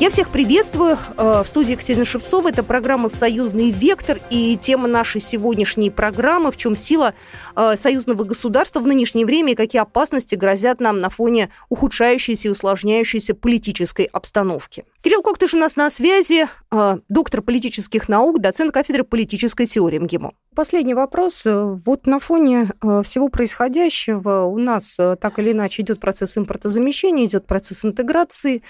Я 0.00 0.10
всех 0.10 0.30
приветствую. 0.30 0.98
Э, 1.16 1.42
в 1.44 1.46
студии 1.46 1.72
Екатерина 1.72 2.04
Шевцова. 2.04 2.48
Это 2.48 2.64
программа 2.64 3.08
«Союзный 3.08 3.70
вектор». 3.70 4.18
И 4.28 4.56
тема 4.56 4.88
нашей 4.88 5.20
сегодняшней 5.20 5.88
программы 5.88 6.50
«В 6.50 6.56
чем 6.56 6.76
сила 6.76 7.14
э, 7.54 7.76
союзного 7.76 8.24
государства 8.24 8.80
в 8.80 8.88
нынешнее 8.88 9.24
время 9.24 9.52
и 9.52 9.54
какие 9.54 9.80
опасности 9.80 10.34
грозят 10.34 10.80
нам 10.80 10.98
на 10.98 11.10
фоне 11.10 11.50
ухудшающейся 11.68 12.48
и 12.48 12.50
усложняющейся 12.50 13.36
политической 13.36 14.06
обстановки». 14.06 14.84
Кирилл 15.00 15.22
Коктыш 15.22 15.54
у 15.54 15.58
нас 15.58 15.76
на 15.76 15.88
связи, 15.90 16.48
э, 16.72 16.98
доктор 17.08 17.40
политических 17.40 18.08
наук, 18.08 18.40
доцент 18.40 18.74
кафедры 18.74 19.04
политической 19.04 19.66
теории 19.66 20.00
МГИМО. 20.00 20.32
Последний 20.56 20.94
вопрос. 20.94 21.46
Вот 21.46 22.06
на 22.06 22.20
фоне 22.20 22.70
всего 23.02 23.28
происходящего 23.28 24.44
у 24.44 24.56
нас 24.58 24.96
так 24.96 25.38
или 25.40 25.50
иначе 25.50 25.82
идет 25.82 25.98
процесс 25.98 26.38
импортозамещения, 26.38 27.24
идет 27.24 27.46
процесс 27.46 27.84
интеграции. 27.84 28.62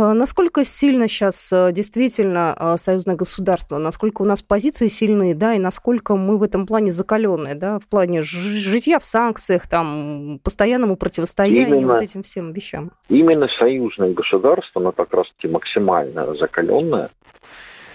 А, 0.00 0.14
насколько 0.14 0.64
сильно 0.64 1.08
сейчас 1.08 1.52
э, 1.52 1.72
действительно 1.72 2.54
а, 2.56 2.78
союзное 2.78 3.16
государство, 3.16 3.76
насколько 3.76 4.22
у 4.22 4.24
нас 4.24 4.40
позиции 4.40 4.88
сильные, 4.88 5.34
да, 5.34 5.54
и 5.54 5.58
насколько 5.58 6.16
мы 6.16 6.38
в 6.38 6.42
этом 6.42 6.66
плане 6.66 6.90
закаленные, 6.90 7.54
да, 7.54 7.78
в 7.78 7.86
плане 7.86 8.22
житья 8.22 8.98
в 8.98 9.04
санкциях, 9.04 9.68
там, 9.68 10.40
постоянному 10.42 10.96
противостоянию 10.96 11.80
именно, 11.80 11.94
вот 11.94 12.02
этим 12.02 12.22
всем 12.22 12.52
вещам? 12.52 12.92
Именно 13.10 13.48
союзное 13.48 14.12
государство, 14.12 14.80
оно 14.80 14.92
как 14.92 15.12
раз-таки 15.12 15.48
максимально 15.48 16.34
закаленное, 16.34 17.10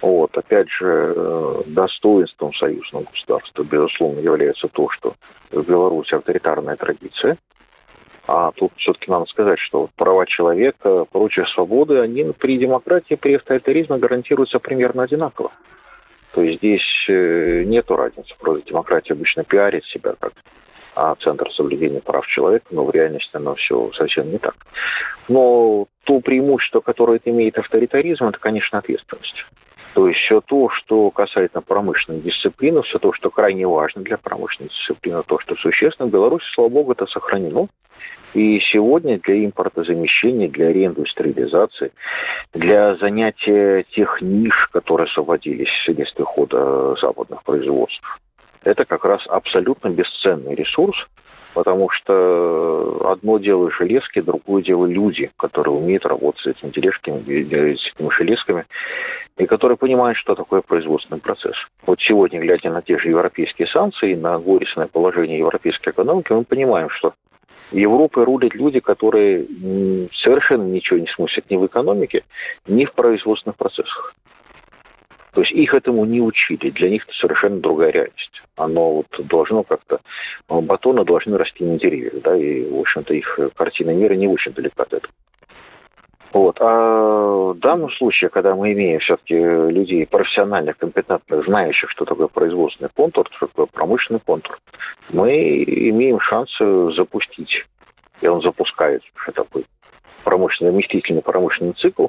вот, 0.02 0.38
опять 0.38 0.70
же, 0.70 1.14
э, 1.16 1.62
достоинством 1.66 2.54
союзного 2.54 3.06
государства, 3.12 3.64
безусловно, 3.64 4.20
является 4.20 4.68
то, 4.68 4.90
что 4.90 5.16
в 5.50 5.64
Беларуси 5.64 6.14
авторитарная 6.14 6.76
традиция, 6.76 7.38
а 8.28 8.52
тут 8.52 8.72
все-таки 8.78 9.12
надо 9.12 9.26
сказать, 9.26 9.60
что 9.60 9.90
права 9.96 10.26
человека, 10.26 11.06
прочие 11.06 11.46
свободы, 11.46 12.00
они 12.00 12.24
при 12.38 12.58
демократии, 12.58 13.16
при 13.16 13.36
авторитаризме 13.36 13.98
гарантируются 13.98 14.60
примерно 14.60 15.04
одинаково. 15.04 15.52
То 16.34 16.42
есть 16.42 16.58
здесь 16.58 17.06
э, 17.08 17.64
нет 17.66 17.90
разницы. 17.90 18.36
Просто 18.38 18.68
демократия 18.68 19.14
обычно 19.14 19.44
пиарит 19.44 19.86
себя 19.86 20.16
как 20.20 20.34
а 20.96 21.14
центр 21.16 21.52
соблюдения 21.52 22.00
прав 22.00 22.26
человека, 22.26 22.68
но 22.72 22.86
в 22.86 22.92
реальности 22.92 23.32
оно 23.34 23.56
все 23.56 23.92
совсем 23.92 24.32
не 24.32 24.38
так. 24.38 24.56
Но 25.28 25.88
то 26.06 26.22
преимущество, 26.22 26.80
которое 26.80 27.18
это 27.18 27.30
имеет 27.32 27.60
авторитаризм, 27.60 28.26
это, 28.26 28.40
конечно, 28.40 28.80
ответственность. 28.80 29.46
То 29.94 30.08
есть 30.08 30.20
все 30.20 30.42
то, 30.42 30.70
что 30.70 31.10
касается 31.12 31.62
промышленной 31.62 32.20
дисциплины, 32.20 32.82
все 32.82 33.00
то, 33.00 33.14
что 33.14 33.30
крайне 33.30 33.68
важно 33.68 34.02
для 34.02 34.18
промышленной 34.18 34.70
дисциплины, 34.70 35.24
то, 35.24 35.40
что 35.40 35.56
существенно, 35.56 36.10
в 36.10 36.12
Беларуси, 36.12 36.46
слава 36.52 36.70
богу, 36.70 36.92
это 36.92 37.06
сохранено. 37.06 37.68
И 38.34 38.60
сегодня 38.60 39.18
для 39.18 39.46
импортозамещения, 39.46 40.50
для 40.50 40.74
реиндустриализации, 40.74 41.94
для 42.54 42.96
занятия 42.96 43.84
тех 43.84 44.22
ниш, 44.22 44.68
которые 44.68 45.06
освободились 45.06 45.70
вследствие 45.70 46.26
хода 46.26 46.96
западных 46.96 47.44
производств, 47.44 48.20
это 48.66 48.84
как 48.84 49.06
раз 49.06 49.26
абсолютно 49.28 49.90
бесценный 49.90 50.56
ресурс, 50.56 51.08
потому 51.56 51.90
что 51.90 53.02
одно 53.10 53.38
дело 53.40 53.72
железки, 53.72 54.20
другое 54.20 54.62
дело 54.62 54.86
люди, 54.86 55.32
которые 55.38 55.74
умеют 55.74 56.06
работать 56.06 56.42
с 56.42 56.48
этими 56.48 56.70
тележками, 56.70 57.20
с 57.76 57.94
этими 57.94 58.10
железками, 58.10 58.66
и 59.38 59.46
которые 59.46 59.78
понимают, 59.78 60.18
что 60.18 60.36
такое 60.36 60.62
производственный 60.62 61.22
процесс. 61.22 61.56
Вот 61.86 62.02
сегодня, 62.02 62.42
глядя 62.42 62.72
на 62.72 62.82
те 62.82 62.98
же 62.98 63.08
европейские 63.08 63.68
санкции, 63.68 64.16
на 64.16 64.38
горестное 64.38 64.88
положение 64.88 65.40
европейской 65.40 65.92
экономики, 65.92 66.34
мы 66.34 66.44
понимаем, 66.44 66.90
что 66.90 67.14
Европой 67.72 68.26
рулят 68.26 68.54
люди, 68.54 68.82
которые 68.82 69.48
совершенно 70.12 70.64
ничего 70.64 71.00
не 71.00 71.08
смыслят 71.08 71.50
ни 71.50 71.56
в 71.56 71.66
экономике, 71.66 72.24
ни 72.68 72.84
в 72.84 72.92
производственных 72.92 73.56
процессах. 73.56 74.14
То 75.36 75.42
есть 75.42 75.52
их 75.52 75.74
этому 75.74 76.06
не 76.06 76.22
учили, 76.22 76.70
для 76.70 76.90
них 76.90 77.04
это 77.04 77.14
совершенно 77.14 77.60
другая 77.60 77.92
реальность. 77.92 78.42
Оно 78.56 78.94
вот 78.94 79.20
должно 79.20 79.64
как-то, 79.64 80.00
батоны 80.48 81.04
должны 81.04 81.38
расти 81.38 81.66
на 81.66 81.78
деревьях, 81.78 82.24
да, 82.24 82.38
и, 82.38 82.64
в 82.64 82.80
общем-то, 82.80 83.14
их 83.14 83.38
картина 83.54 83.90
мира 83.90 84.14
не 84.14 84.30
очень 84.30 84.54
далека 84.54 84.84
от 84.84 84.94
этого. 84.94 85.14
Вот. 86.32 86.58
А 86.62 87.52
в 87.52 87.60
данном 87.60 87.90
случае, 87.90 88.30
когда 88.30 88.56
мы 88.56 88.72
имеем 88.72 89.00
все-таки 89.00 89.38
людей 89.38 90.08
профессиональных, 90.08 90.78
компетентных, 90.78 91.44
знающих, 91.44 91.90
что 91.90 92.06
такое 92.06 92.28
производственный 92.28 92.90
контур, 92.96 93.28
что 93.32 93.48
такое 93.48 93.66
промышленный 93.66 94.22
контур, 94.22 94.58
мы 95.10 95.64
имеем 95.66 96.22
шанс 96.22 96.58
запустить, 96.96 97.66
и 98.22 98.28
он 98.28 98.42
запускает 98.42 99.04
уже 99.18 99.34
такой 99.34 99.66
промышленный, 100.24 100.72
вместительный 100.72 101.22
промышленный 101.22 101.74
цикл. 101.74 102.08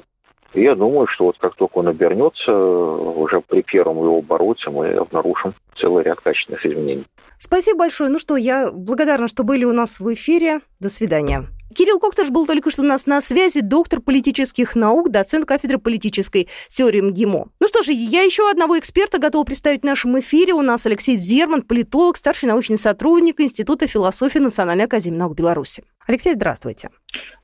И 0.53 0.61
я 0.61 0.75
думаю, 0.75 1.07
что 1.07 1.25
вот 1.25 1.37
как 1.37 1.55
только 1.55 1.77
он 1.77 1.87
обернется, 1.87 2.55
уже 2.55 3.41
при 3.41 3.61
первом 3.61 3.97
его 3.97 4.19
обороте 4.19 4.69
мы 4.69 4.89
обнаружим 4.89 5.53
целый 5.75 6.03
ряд 6.03 6.19
качественных 6.21 6.65
изменений. 6.65 7.05
Спасибо 7.39 7.79
большое. 7.79 8.09
Ну 8.09 8.17
что, 8.17 8.35
я 8.35 8.71
благодарна, 8.71 9.27
что 9.27 9.43
были 9.43 9.63
у 9.63 9.73
нас 9.73 9.99
в 9.99 10.13
эфире. 10.13 10.61
До 10.79 10.89
свидания. 10.89 11.47
Кирилл 11.75 11.99
Коктыш 11.99 12.29
был 12.29 12.47
только 12.47 12.71
что 12.71 12.81
у 12.81 12.85
нас 12.85 13.05
на 13.05 13.21
связи, 13.21 13.59
доктор 13.59 13.99
политических 14.01 14.75
наук, 14.75 15.09
доцент 15.09 15.45
кафедры 15.45 15.77
политической 15.77 16.47
теории 16.69 17.01
МГИМО. 17.01 17.47
Ну 17.59 17.67
что 17.67 17.83
же, 17.83 17.91
я 17.91 18.23
еще 18.23 18.49
одного 18.49 18.79
эксперта 18.79 19.19
готова 19.19 19.43
представить 19.43 19.81
в 19.81 19.85
нашем 19.85 20.17
эфире. 20.19 20.53
У 20.53 20.61
нас 20.63 20.85
Алексей 20.87 21.17
Зерман, 21.17 21.61
политолог, 21.61 22.17
старший 22.17 22.49
научный 22.49 22.79
сотрудник 22.79 23.39
Института 23.39 23.85
философии 23.85 24.39
Национальной 24.39 24.85
академии 24.85 25.17
наук 25.17 25.35
Беларуси. 25.35 25.83
Алексей, 26.07 26.33
здравствуйте. 26.33 26.89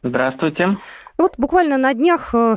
Здравствуйте. 0.01 0.77
Вот 1.17 1.33
буквально 1.37 1.77
на 1.77 1.93
днях 1.93 2.33
э, 2.33 2.55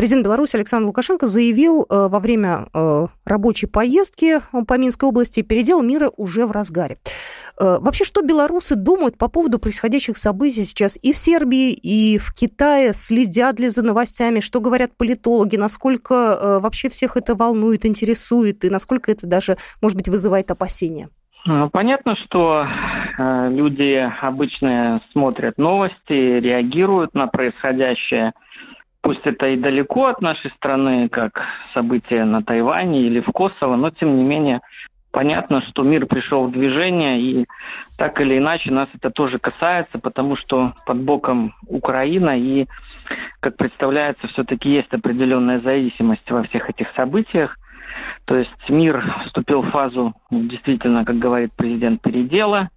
Президент 0.00 0.24
Беларуси 0.24 0.56
Александр 0.56 0.86
Лукашенко 0.86 1.26
заявил 1.26 1.82
э, 1.82 2.08
во 2.08 2.20
время 2.20 2.68
э, 2.72 3.06
рабочей 3.26 3.66
поездки 3.66 4.40
по 4.66 4.78
Минской 4.78 5.06
области, 5.06 5.42
передел 5.42 5.82
мира 5.82 6.10
уже 6.16 6.46
в 6.46 6.52
разгаре. 6.52 6.96
Э, 7.60 7.76
вообще, 7.78 8.04
что 8.04 8.22
белорусы 8.22 8.76
думают 8.76 9.18
по 9.18 9.28
поводу 9.28 9.58
происходящих 9.58 10.16
событий 10.16 10.64
сейчас 10.64 10.98
и 11.02 11.12
в 11.12 11.18
Сербии, 11.18 11.72
и 11.72 12.16
в 12.16 12.32
Китае? 12.32 12.94
Следят 12.94 13.60
ли 13.60 13.68
за 13.68 13.82
новостями? 13.82 14.40
Что 14.40 14.62
говорят 14.62 14.96
политологи? 14.96 15.56
Насколько 15.56 16.60
вообще 16.62 16.88
всех 16.88 17.18
это 17.18 17.34
волнует, 17.34 17.84
интересует? 17.84 18.64
И 18.64 18.70
насколько 18.70 19.12
это 19.12 19.26
даже, 19.26 19.58
может 19.82 19.98
быть, 19.98 20.08
вызывает 20.08 20.50
опасения? 20.50 21.10
Ну, 21.46 21.70
понятно, 21.70 22.16
что 22.16 22.66
э, 23.18 23.48
люди 23.50 24.10
обычно 24.20 25.00
смотрят 25.12 25.56
новости, 25.56 26.38
реагируют 26.38 27.14
на 27.14 27.26
происходящее. 27.28 28.34
Пусть 29.02 29.26
это 29.26 29.48
и 29.48 29.56
далеко 29.56 30.06
от 30.06 30.20
нашей 30.20 30.50
страны, 30.50 31.08
как 31.08 31.44
события 31.72 32.24
на 32.24 32.42
Тайване 32.42 33.02
или 33.02 33.20
в 33.20 33.30
Косово, 33.32 33.76
но 33.76 33.90
тем 33.90 34.16
не 34.16 34.24
менее 34.24 34.60
понятно, 35.10 35.62
что 35.62 35.82
мир 35.82 36.06
пришел 36.06 36.46
в 36.46 36.52
движение, 36.52 37.20
и 37.20 37.46
так 37.96 38.20
или 38.20 38.38
иначе 38.38 38.70
нас 38.70 38.88
это 38.94 39.10
тоже 39.10 39.38
касается, 39.38 39.98
потому 39.98 40.36
что 40.36 40.72
под 40.86 40.98
боком 40.98 41.54
Украина, 41.66 42.38
и, 42.38 42.66
как 43.40 43.56
представляется, 43.56 44.28
все-таки 44.28 44.70
есть 44.70 44.92
определенная 44.92 45.60
зависимость 45.60 46.30
во 46.30 46.42
всех 46.44 46.70
этих 46.70 46.88
событиях. 46.94 47.58
То 48.24 48.36
есть 48.36 48.68
мир 48.68 49.02
вступил 49.24 49.62
в 49.62 49.70
фазу, 49.70 50.14
действительно, 50.30 51.04
как 51.04 51.18
говорит 51.18 51.52
президент, 51.56 52.00
передела. 52.00 52.70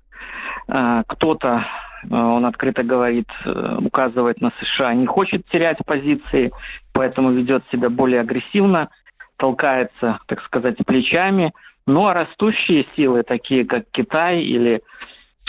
А, 0.68 1.04
кто-то, 1.06 1.66
он 2.10 2.46
открыто 2.46 2.84
говорит, 2.84 3.30
э, 3.46 3.78
указывает 3.80 4.42
на 4.42 4.52
США, 4.60 4.94
не 4.94 5.06
хочет 5.06 5.46
терять 5.48 5.78
позиции, 5.86 6.52
поэтому 6.92 7.32
ведет 7.32 7.64
себя 7.72 7.90
более 7.90 8.22
агрессивно, 8.22 8.90
толкается, 9.38 10.20
так 10.28 10.42
сказать, 10.42 10.78
плечами. 10.86 11.54
Ну 11.86 12.06
а 12.08 12.14
растущие 12.14 12.86
силы, 12.96 13.24
такие 13.24 13.66
как 13.66 13.86
Китай 13.92 14.42
или 14.42 14.82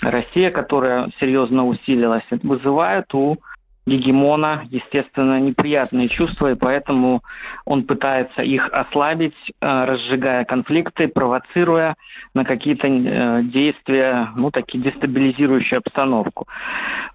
Россия, 0.02 0.50
которая 0.50 1.10
серьезно 1.20 1.66
усилилась, 1.66 2.24
вызывают 2.42 3.14
у 3.14 3.38
гегемона, 3.86 4.64
естественно, 4.70 5.40
неприятные 5.40 6.08
чувства, 6.08 6.52
и 6.52 6.54
поэтому 6.54 7.22
он 7.64 7.84
пытается 7.84 8.42
их 8.42 8.70
ослабить, 8.70 9.34
э, 9.60 9.84
разжигая 9.84 10.44
конфликты, 10.44 11.08
провоцируя 11.08 11.96
на 12.32 12.44
какие-то 12.44 12.86
э, 12.88 13.42
действия, 13.42 14.28
ну, 14.36 14.50
такие 14.50 14.82
дестабилизирующие 14.82 15.78
обстановку. 15.78 16.48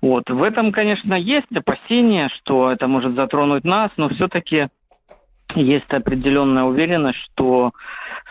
Вот. 0.02 0.30
В 0.30 0.44
этом, 0.44 0.72
конечно, 0.72 1.16
есть 1.16 1.52
опасения, 1.56 2.30
что 2.30 2.72
это 2.72 2.88
может 2.88 3.16
затронуть 3.16 3.64
нас, 3.64 3.90
но 3.98 4.10
все-таки 4.10 4.68
есть 5.56 5.92
определенная 5.92 6.64
уверенность, 6.64 7.18
что, 7.18 7.72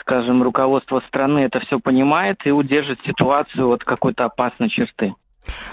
скажем, 0.00 0.42
руководство 0.42 1.00
страны 1.09 1.40
это 1.40 1.59
все 1.61 1.80
понимает 1.80 2.47
и 2.47 2.52
удержит 2.52 3.00
ситуацию 3.04 3.71
от 3.71 3.85
какой-то 3.85 4.26
опасной 4.26 4.68
черты. 4.68 5.14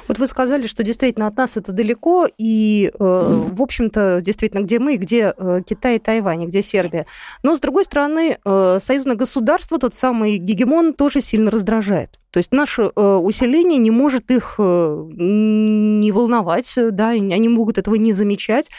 Вот 0.07 0.19
вы 0.19 0.27
сказали, 0.27 0.67
что 0.67 0.83
действительно 0.83 1.27
от 1.27 1.37
нас 1.37 1.57
это 1.57 1.71
далеко, 1.71 2.27
и, 2.37 2.91
э, 2.93 2.97
в 2.99 3.61
общем-то, 3.61 4.21
действительно, 4.21 4.61
где 4.61 4.79
мы, 4.79 4.97
где 4.97 5.33
э, 5.35 5.61
Китай 5.67 5.97
и 5.97 5.99
Тайвань, 5.99 6.45
где 6.45 6.61
Сербия. 6.61 7.05
Но, 7.43 7.55
с 7.55 7.59
другой 7.59 7.83
стороны, 7.83 8.37
э, 8.43 8.77
союзное 8.79 9.15
государство, 9.15 9.77
тот 9.77 9.93
самый 9.93 10.37
гегемон, 10.37 10.93
тоже 10.93 11.21
сильно 11.21 11.51
раздражает. 11.51 12.19
То 12.31 12.39
есть 12.39 12.51
наше 12.51 12.91
э, 12.93 13.15
усиление 13.15 13.79
не 13.79 13.91
может 13.91 14.29
их 14.29 14.55
э, 14.57 15.05
не 15.17 16.11
волновать, 16.11 16.73
да, 16.91 17.09
они 17.11 17.47
могут 17.47 17.77
этого 17.77 17.95
не 17.95 18.11
замечать. 18.11 18.69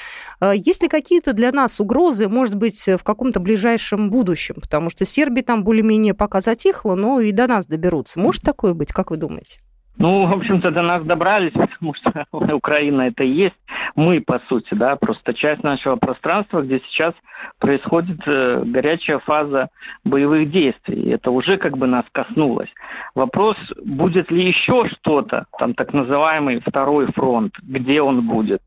Э, 0.43 0.53
есть 0.55 0.83
ли 0.83 0.89
какие-то 0.89 1.33
для 1.33 1.53
нас 1.53 1.81
угрозы, 1.81 2.29
может 2.29 2.55
быть, 2.55 2.87
в 2.87 3.03
каком-то 3.03 3.41
ближайшем 3.41 4.11
будущем? 4.11 4.57
Потому 4.61 4.91
что 4.91 5.07
Сербия 5.07 5.43
там 5.43 5.65
более-менее 5.65 6.13
пока 6.13 6.43
затихла, 6.43 6.97
но 6.97 7.21
и 7.21 7.33
до 7.33 7.47
нас 7.47 7.65
доберутся. 7.65 8.21
Может 8.21 8.43
такое 8.43 8.75
быть, 8.75 8.93
как 8.93 9.11
вы 9.11 9.17
думаете? 9.17 9.61
Ну, 9.99 10.27
в 10.27 10.33
общем-то, 10.33 10.71
до 10.71 10.83
нас 10.83 11.03
добрались, 11.05 11.53
потому 11.55 11.95
что 11.95 12.27
Украина 12.33 13.03
это 13.03 13.25
и 13.25 13.31
есть 13.31 13.57
мы, 13.95 14.21
по 14.21 14.41
сути, 14.49 14.75
да, 14.75 14.97
просто 14.97 15.35
часть 15.35 15.63
нашего 15.63 15.97
пространства, 15.97 16.61
где 16.61 16.81
сейчас 16.81 17.15
происходит 17.59 18.21
э, 18.27 18.63
горячая 18.65 19.19
фаза 19.19 19.71
боевых 20.05 20.51
действий. 20.51 21.11
Это 21.11 21.31
уже 21.31 21.57
как 21.57 21.79
бы 21.79 21.87
нас 21.87 22.05
коснулось. 22.13 22.73
Вопрос, 23.15 23.57
будет 23.85 24.31
ли 24.31 24.47
еще 24.47 24.87
что-то, 24.87 25.47
там 25.59 25.75
так 25.75 25.95
называемый 25.95 26.61
второй 26.61 27.07
фронт, 27.13 27.55
где 27.63 28.03
он 28.03 28.27
будет. 28.27 28.61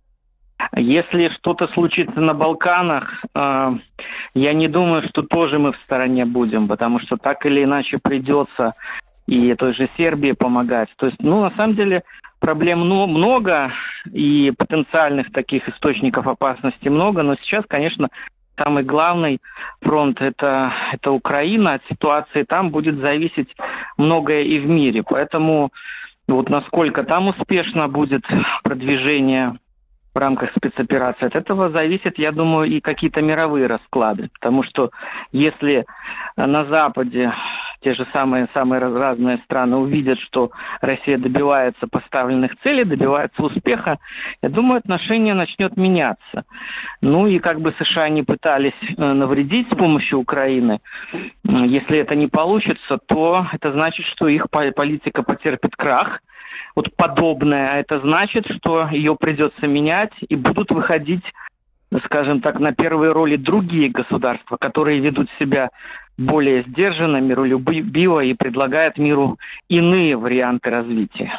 Если 0.75 1.29
что-то 1.29 1.67
случится 1.67 2.19
на 2.19 2.33
Балканах, 2.33 3.23
э, 3.33 3.71
я 4.33 4.53
не 4.53 4.67
думаю, 4.67 5.03
что 5.03 5.21
тоже 5.21 5.59
мы 5.59 5.73
в 5.73 5.77
стороне 5.77 6.25
будем, 6.25 6.67
потому 6.67 6.99
что 6.99 7.17
так 7.17 7.45
или 7.45 7.63
иначе 7.63 7.99
придется 7.99 8.73
и 9.29 9.53
той 9.53 9.73
же 9.73 9.87
Сербии 9.95 10.31
помогать. 10.31 10.89
То 10.95 11.05
есть, 11.05 11.21
ну, 11.21 11.41
на 11.41 11.51
самом 11.51 11.75
деле, 11.75 12.03
проблем 12.39 12.79
много 12.79 13.71
и 14.11 14.51
потенциальных 14.57 15.31
таких 15.31 15.69
источников 15.69 16.25
опасности 16.25 16.89
много, 16.89 17.21
но 17.21 17.35
сейчас, 17.35 17.63
конечно, 17.67 18.09
самый 18.57 18.83
главный 18.83 19.39
фронт 19.81 20.19
это, 20.21 20.73
это 20.91 21.11
Украина, 21.11 21.73
от 21.73 21.85
ситуации 21.85 22.43
там 22.43 22.71
будет 22.71 22.97
зависеть 22.99 23.55
многое 23.97 24.41
и 24.41 24.59
в 24.59 24.67
мире. 24.67 25.03
Поэтому 25.03 25.71
вот 26.27 26.49
насколько 26.49 27.03
там 27.03 27.27
успешно 27.27 27.87
будет 27.87 28.25
продвижение 28.63 29.59
в 30.13 30.17
рамках 30.17 30.51
спецоперации. 30.55 31.25
От 31.25 31.35
этого 31.35 31.69
зависят, 31.69 32.17
я 32.17 32.31
думаю, 32.31 32.69
и 32.69 32.79
какие-то 32.79 33.21
мировые 33.21 33.67
расклады. 33.67 34.29
Потому 34.33 34.63
что 34.63 34.91
если 35.31 35.85
на 36.35 36.65
Западе 36.65 37.31
те 37.81 37.93
же 37.93 38.05
самые, 38.11 38.47
самые 38.53 38.79
разные 38.79 39.37
страны 39.37 39.77
увидят, 39.77 40.19
что 40.19 40.51
Россия 40.81 41.17
добивается 41.17 41.87
поставленных 41.87 42.57
целей, 42.61 42.83
добивается 42.83 43.43
успеха, 43.43 43.99
я 44.41 44.49
думаю, 44.49 44.79
отношение 44.79 45.33
начнет 45.33 45.77
меняться. 45.77 46.45
Ну 47.01 47.27
и 47.27 47.39
как 47.39 47.61
бы 47.61 47.73
США 47.79 48.09
не 48.09 48.23
пытались 48.23 48.73
э, 48.97 49.13
навредить 49.13 49.71
с 49.71 49.75
помощью 49.75 50.19
Украины, 50.19 50.81
если 51.43 51.97
это 51.97 52.15
не 52.15 52.27
получится, 52.27 52.97
то 52.97 53.45
это 53.51 53.71
значит, 53.71 54.05
что 54.05 54.27
их 54.27 54.49
политика 54.49 55.23
потерпит 55.23 55.75
крах, 55.75 56.21
вот 56.75 56.95
подобное, 56.95 57.71
а 57.73 57.77
это 57.77 57.99
значит, 57.99 58.47
что 58.47 58.87
ее 58.91 59.15
придется 59.15 59.67
менять 59.67 60.13
и 60.27 60.35
будут 60.35 60.71
выходить 60.71 61.23
скажем 62.03 62.39
так, 62.41 62.59
на 62.59 62.71
первые 62.71 63.11
роли 63.11 63.35
другие 63.35 63.89
государства, 63.89 64.57
которые 64.57 64.99
ведут 64.99 65.29
себя 65.39 65.71
более 66.17 66.63
сдержанно, 66.63 67.21
миролюбиво 67.21 68.23
и 68.23 68.33
предлагают 68.33 68.97
миру 68.97 69.39
иные 69.69 70.17
варианты 70.17 70.69
развития. 70.69 71.31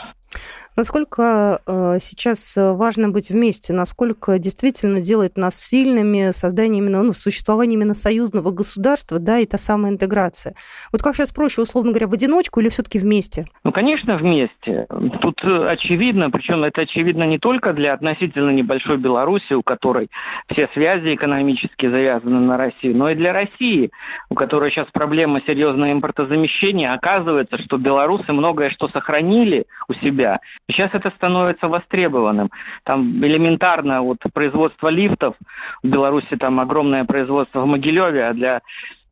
Насколько 0.80 1.60
э, 1.66 1.98
сейчас 2.00 2.54
важно 2.56 3.10
быть 3.10 3.28
вместе? 3.28 3.74
Насколько 3.74 4.38
действительно 4.38 5.02
делает 5.02 5.36
нас 5.36 5.60
сильными 5.60 6.30
создание 6.32 6.78
именно, 6.78 7.02
ну, 7.02 7.12
существование 7.12 7.74
именно 7.74 7.92
союзного 7.92 8.50
государства, 8.50 9.18
да, 9.18 9.40
и 9.40 9.44
та 9.44 9.58
самая 9.58 9.92
интеграция? 9.92 10.54
Вот 10.90 11.02
как 11.02 11.16
сейчас 11.16 11.32
проще, 11.32 11.60
условно 11.60 11.90
говоря, 11.90 12.06
в 12.06 12.14
одиночку 12.14 12.60
или 12.60 12.70
все-таки 12.70 12.98
вместе? 12.98 13.44
Ну, 13.62 13.72
конечно, 13.72 14.16
вместе. 14.16 14.86
Тут 15.20 15.44
э, 15.44 15.68
очевидно, 15.68 16.30
причем 16.30 16.64
это 16.64 16.80
очевидно 16.80 17.24
не 17.24 17.38
только 17.38 17.74
для 17.74 17.92
относительно 17.92 18.48
небольшой 18.48 18.96
Беларуси, 18.96 19.52
у 19.52 19.62
которой 19.62 20.08
все 20.50 20.66
связи 20.72 21.14
экономически 21.14 21.90
завязаны 21.90 22.40
на 22.40 22.56
Россию, 22.56 22.96
но 22.96 23.10
и 23.10 23.14
для 23.14 23.34
России, 23.34 23.90
у 24.30 24.34
которой 24.34 24.70
сейчас 24.70 24.86
проблема 24.90 25.42
серьезного 25.46 25.92
импортозамещения. 25.92 26.94
Оказывается, 26.94 27.58
что 27.58 27.76
белорусы 27.76 28.32
многое 28.32 28.70
что 28.70 28.88
сохранили 28.88 29.66
у 29.88 29.92
себя, 29.92 30.40
Сейчас 30.70 30.90
это 30.94 31.10
становится 31.10 31.68
востребованным. 31.68 32.50
Там 32.84 33.24
элементарно 33.24 34.02
вот 34.02 34.18
производство 34.32 34.88
лифтов, 34.88 35.36
в 35.82 35.88
Беларуси 35.88 36.36
там 36.36 36.60
огромное 36.60 37.04
производство 37.04 37.60
в 37.60 37.66
Могилеве, 37.66 38.26
а 38.26 38.34
для 38.34 38.60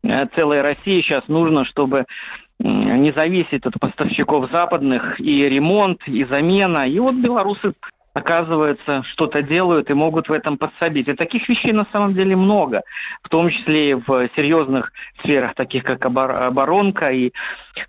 э, 0.02 0.26
целой 0.34 0.62
России 0.62 1.00
сейчас 1.00 1.28
нужно, 1.28 1.64
чтобы 1.64 2.06
не 2.60 3.12
зависеть 3.12 3.66
от 3.66 3.78
поставщиков 3.78 4.50
западных, 4.50 5.20
и 5.20 5.48
ремонт, 5.48 6.08
и 6.08 6.24
замена. 6.24 6.88
И 6.88 6.98
вот 6.98 7.14
белорусы 7.14 7.72
оказывается, 8.14 9.02
что-то 9.04 9.42
делают 9.42 9.90
и 9.90 9.94
могут 9.94 10.28
в 10.28 10.32
этом 10.32 10.58
подсобить. 10.58 11.08
И 11.08 11.14
таких 11.14 11.48
вещей 11.48 11.72
на 11.72 11.86
самом 11.92 12.14
деле 12.14 12.36
много, 12.36 12.82
в 13.22 13.28
том 13.28 13.48
числе 13.50 13.90
и 13.90 13.94
в 13.94 14.28
серьезных 14.36 14.92
сферах, 15.20 15.54
таких 15.54 15.84
как 15.84 16.04
оборонка 16.04 17.10
и 17.10 17.32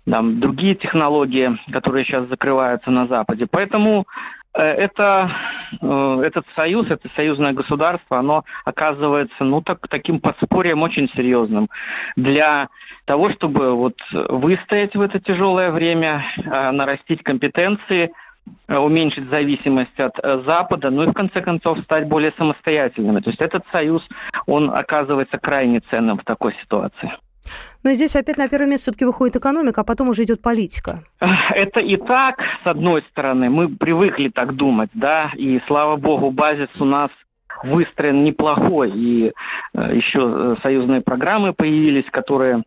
там, 0.08 0.40
другие 0.40 0.74
технологии, 0.74 1.58
которые 1.72 2.04
сейчас 2.04 2.28
закрываются 2.28 2.90
на 2.90 3.06
Западе. 3.06 3.46
Поэтому 3.50 4.06
э, 4.54 4.62
это, 4.62 5.30
э, 5.80 6.22
этот 6.24 6.46
союз, 6.54 6.90
это 6.90 7.08
союзное 7.16 7.52
государство, 7.52 8.18
оно 8.18 8.44
оказывается 8.64 9.44
ну, 9.44 9.62
так, 9.62 9.88
таким 9.88 10.20
подспорьем 10.20 10.82
очень 10.82 11.08
серьезным 11.08 11.68
для 12.16 12.68
того, 13.04 13.30
чтобы 13.30 13.74
вот 13.74 13.96
выстоять 14.12 14.94
в 14.94 15.00
это 15.00 15.18
тяжелое 15.18 15.72
время, 15.72 16.22
э, 16.36 16.70
нарастить 16.70 17.22
компетенции– 17.22 18.12
уменьшить 18.68 19.28
зависимость 19.28 19.98
от 19.98 20.18
э, 20.22 20.42
Запада, 20.44 20.90
ну 20.90 21.04
и 21.04 21.06
в 21.08 21.12
конце 21.12 21.40
концов 21.40 21.78
стать 21.80 22.06
более 22.06 22.32
самостоятельными. 22.36 23.20
То 23.20 23.30
есть 23.30 23.40
этот 23.40 23.64
союз, 23.72 24.06
он 24.46 24.70
оказывается 24.70 25.38
крайне 25.38 25.80
ценным 25.90 26.18
в 26.18 26.24
такой 26.24 26.54
ситуации. 26.54 27.12
Но 27.82 27.92
здесь 27.94 28.14
опять 28.14 28.36
на 28.36 28.48
первое 28.48 28.68
место 28.68 28.84
все-таки 28.84 29.04
выходит 29.04 29.36
экономика, 29.36 29.80
а 29.80 29.84
потом 29.84 30.08
уже 30.08 30.24
идет 30.24 30.42
политика. 30.42 31.02
Это 31.54 31.80
и 31.80 31.96
так, 31.96 32.42
с 32.62 32.66
одной 32.66 33.02
стороны, 33.10 33.50
мы 33.50 33.68
привыкли 33.68 34.28
так 34.28 34.54
думать, 34.54 34.90
да, 34.94 35.30
и 35.34 35.60
слава 35.66 35.96
богу, 35.96 36.30
базис 36.30 36.68
у 36.78 36.84
нас 36.84 37.10
выстроен 37.64 38.24
неплохой, 38.24 38.90
и 38.90 39.32
э, 39.74 39.94
еще 39.94 40.56
союзные 40.62 41.00
программы 41.00 41.52
появились, 41.52 42.08
которые 42.10 42.62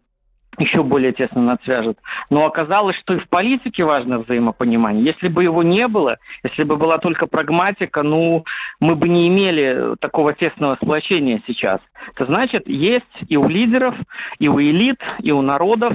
еще 0.57 0.83
более 0.83 1.13
тесно 1.13 1.41
нас 1.41 1.57
свяжет. 1.63 1.97
Но 2.29 2.45
оказалось, 2.45 2.95
что 2.95 3.15
и 3.15 3.19
в 3.19 3.27
политике 3.27 3.83
важно 3.83 4.19
взаимопонимание. 4.19 5.03
Если 5.03 5.27
бы 5.27 5.43
его 5.43 5.63
не 5.63 5.87
было, 5.87 6.17
если 6.43 6.63
бы 6.63 6.77
была 6.77 6.97
только 6.97 7.27
прагматика, 7.27 8.03
ну, 8.03 8.45
мы 8.79 8.95
бы 8.95 9.09
не 9.09 9.27
имели 9.27 9.95
такого 9.99 10.33
тесного 10.33 10.75
сплочения 10.75 11.41
сейчас. 11.47 11.79
Это 12.15 12.25
значит, 12.25 12.67
есть 12.67 13.05
и 13.27 13.37
у 13.37 13.47
лидеров, 13.47 13.95
и 14.39 14.47
у 14.47 14.59
элит, 14.59 15.01
и 15.19 15.31
у 15.31 15.41
народов 15.41 15.93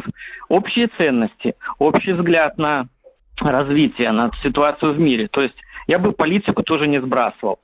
общие 0.49 0.89
ценности, 0.89 1.55
общий 1.79 2.13
взгляд 2.13 2.59
на 2.59 2.89
развитие, 3.41 4.11
на 4.13 4.31
ситуацию 4.43 4.95
в 4.95 4.99
мире. 4.99 5.29
То 5.29 5.43
есть 5.43 5.57
я 5.87 5.99
бы 5.99 6.13
политику 6.13 6.63
тоже 6.63 6.89
не 6.89 7.01
сбрасывал. 7.01 7.61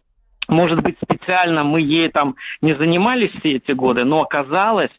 Может 0.49 0.83
быть, 0.83 0.97
специально 1.03 1.65
мы 1.65 1.81
ей 1.81 2.09
там 2.09 2.37
не 2.61 2.75
занимались 2.75 3.31
все 3.31 3.55
эти 3.57 3.73
годы, 3.73 4.05
но 4.05 4.21
оказалось, 4.21 4.91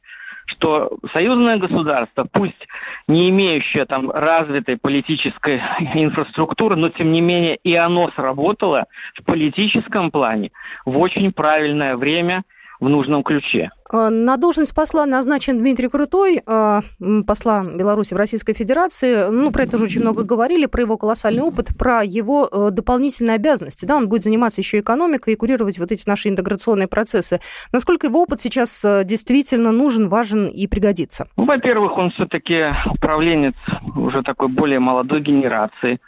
что 0.45 0.97
союзное 1.11 1.57
государство, 1.57 2.27
пусть 2.31 2.67
не 3.07 3.29
имеющее 3.29 3.85
там 3.85 4.11
развитой 4.11 4.77
политической 4.77 5.61
инфраструктуры, 5.95 6.75
но 6.75 6.89
тем 6.89 7.11
не 7.11 7.21
менее 7.21 7.55
и 7.57 7.75
оно 7.75 8.11
сработало 8.15 8.85
в 9.15 9.23
политическом 9.23 10.11
плане 10.11 10.51
в 10.85 10.97
очень 10.97 11.31
правильное 11.31 11.97
время 11.97 12.43
в 12.79 12.89
нужном 12.89 13.23
ключе. 13.23 13.71
Э, 13.91 14.09
на 14.09 14.37
должность 14.37 14.73
посла 14.73 15.05
назначен 15.05 15.59
Дмитрий 15.59 15.87
Крутой, 15.89 16.41
э, 16.45 16.81
посла 17.25 17.63
Беларуси 17.63 18.13
в 18.13 18.17
Российской 18.17 18.53
Федерации. 18.53 19.29
Ну, 19.29 19.51
про 19.51 19.63
это 19.63 19.75
уже 19.75 19.85
очень 19.85 20.01
много 20.01 20.23
говорили, 20.23 20.65
про 20.65 20.81
его 20.81 20.97
колоссальный 20.97 21.43
опыт, 21.43 21.77
про 21.77 22.03
его 22.03 22.49
э, 22.51 22.69
дополнительные 22.71 23.35
обязанности. 23.35 23.85
Да, 23.85 23.97
он 23.97 24.09
будет 24.09 24.23
заниматься 24.23 24.61
еще 24.61 24.79
экономикой 24.79 25.33
и 25.33 25.35
курировать 25.35 25.79
вот 25.79 25.91
эти 25.91 26.07
наши 26.07 26.29
интеграционные 26.29 26.87
процессы. 26.87 27.39
Насколько 27.71 28.07
его 28.07 28.23
опыт 28.23 28.41
сейчас 28.41 28.85
действительно 29.03 29.71
нужен, 29.71 30.09
важен 30.09 30.47
и 30.47 30.67
пригодится? 30.67 31.27
Ну, 31.37 31.45
во-первых, 31.45 31.97
он 31.97 32.11
все-таки 32.11 32.65
управленец 32.85 33.55
уже 33.95 34.23
такой 34.23 34.47
более 34.47 34.79
молодой 34.79 35.21
генерации. 35.21 35.99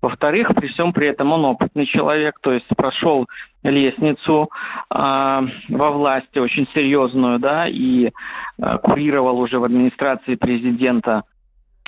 Во-вторых, 0.00 0.54
при 0.54 0.68
всем 0.68 0.92
при 0.92 1.08
этом 1.08 1.32
он 1.32 1.44
опытный 1.44 1.86
человек, 1.86 2.38
то 2.40 2.52
есть 2.52 2.66
прошел 2.76 3.26
лестницу 3.70 4.50
э, 4.90 5.40
во 5.68 5.90
власти 5.90 6.38
очень 6.38 6.68
серьезную 6.74 7.38
да, 7.38 7.66
и 7.68 8.06
э, 8.06 8.78
курировал 8.78 9.40
уже 9.40 9.58
в 9.58 9.64
администрации 9.64 10.36
президента 10.36 11.24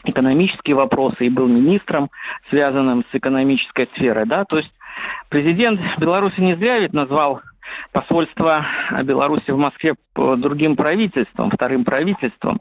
экономические 0.05 0.77
вопросы 0.77 1.27
и 1.27 1.31
был 1.31 1.49
министром, 1.49 2.11
связанным 2.51 3.05
с 3.11 3.15
экономической 3.15 3.89
сферой, 3.95 4.27
да, 4.27 4.45
то 4.45 4.59
есть 4.59 4.73
президент 5.29 5.81
Беларуси 5.99 6.41
не 6.41 6.55
зря 6.55 6.79
ведь 6.79 6.93
назвал 6.93 7.41
посольство 7.93 8.65
Беларуси 9.03 9.51
в 9.51 9.59
Москве 9.59 9.95
другим 10.15 10.77
правительством, 10.77 11.51
вторым 11.51 11.85
правительством. 11.85 12.61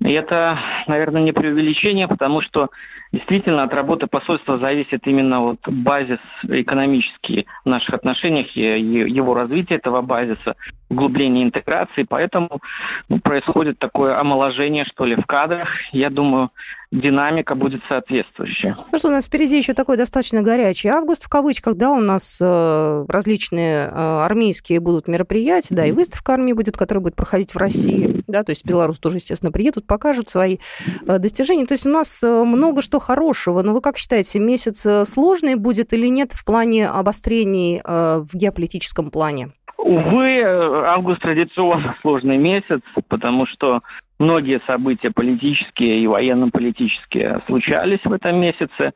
И 0.00 0.12
это, 0.12 0.58
наверное, 0.86 1.22
не 1.22 1.32
преувеличение, 1.32 2.08
потому 2.08 2.40
что 2.40 2.70
действительно 3.12 3.64
от 3.64 3.74
работы 3.74 4.06
посольства 4.06 4.58
зависит 4.58 5.06
именно 5.06 5.40
вот 5.40 5.58
базис 5.66 6.20
экономический 6.44 7.46
в 7.64 7.68
наших 7.68 7.94
отношениях, 7.94 8.56
и 8.56 8.60
его 8.60 9.34
развитие 9.34 9.78
этого 9.78 10.02
базиса, 10.02 10.56
углубление 10.88 11.44
интеграции. 11.44 12.04
Поэтому 12.08 12.60
ну, 13.08 13.20
происходит 13.20 13.78
такое 13.78 14.18
омоложение, 14.18 14.84
что 14.84 15.04
ли, 15.04 15.16
в 15.16 15.26
кадрах. 15.26 15.68
Я 15.92 16.10
думаю, 16.10 16.50
динамика 16.90 17.54
будет 17.54 17.82
соответствующая. 17.88 18.76
Ну 18.90 18.98
что, 18.98 19.08
у 19.08 19.10
нас 19.10 19.26
впереди 19.26 19.58
еще 19.58 19.74
такой 19.74 19.96
достаточно 19.96 20.42
горячий 20.42 20.88
август, 20.88 21.24
в 21.24 21.28
кавычках, 21.28 21.76
да, 21.76 21.90
у 21.90 22.00
нас 22.00 22.38
э, 22.40 23.04
различные 23.08 23.88
э, 23.88 24.26
армейские 24.28 24.80
будут 24.80 25.08
мероприятия, 25.08 25.74
да, 25.74 25.86
и 25.86 25.92
выставка 25.92 26.34
армии 26.34 26.52
будет, 26.52 26.76
которая 26.76 27.02
будет 27.02 27.16
проходить 27.16 27.54
в 27.54 27.56
России, 27.56 28.22
да, 28.26 28.44
то 28.44 28.50
есть 28.50 28.64
Беларусь 28.64 28.98
тоже, 28.98 29.16
естественно, 29.16 29.50
приедут, 29.50 29.86
покажут 29.86 30.28
свои 30.28 30.58
э, 31.06 31.18
достижения. 31.18 31.66
То 31.66 31.72
есть 31.72 31.86
у 31.86 31.90
нас 31.90 32.22
э, 32.22 32.44
много 32.44 32.82
что 32.82 32.98
хорошего, 33.00 33.62
но 33.62 33.72
вы 33.72 33.80
как 33.80 33.96
считаете, 33.96 34.38
месяц 34.38 34.84
э, 34.86 35.04
сложный 35.04 35.56
будет 35.56 35.92
или 35.92 36.08
нет 36.08 36.32
в 36.32 36.44
плане 36.44 36.88
обострений 36.88 37.80
в 37.84 38.28
геополитическом 38.34 39.10
плане? 39.10 39.52
Увы, 39.76 40.42
август 40.42 41.22
традиционно 41.22 41.94
сложный 42.00 42.36
месяц, 42.36 42.80
потому 43.08 43.46
что 43.46 43.82
многие 44.18 44.60
события 44.66 45.10
политические 45.10 46.00
и 46.00 46.06
военно-политические 46.06 47.40
случались 47.46 48.04
в 48.04 48.12
этом 48.12 48.40
месяце. 48.40 48.92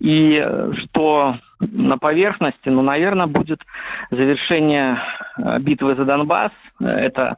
И 0.00 0.42
э, 0.44 0.72
что 0.74 1.36
на 1.60 1.96
поверхности, 1.96 2.68
ну, 2.68 2.82
наверное, 2.82 3.26
будет 3.26 3.62
завершение 4.10 4.98
э, 5.38 5.58
битвы 5.60 5.94
за 5.94 6.04
Донбасс. 6.04 6.52
Это 6.80 7.36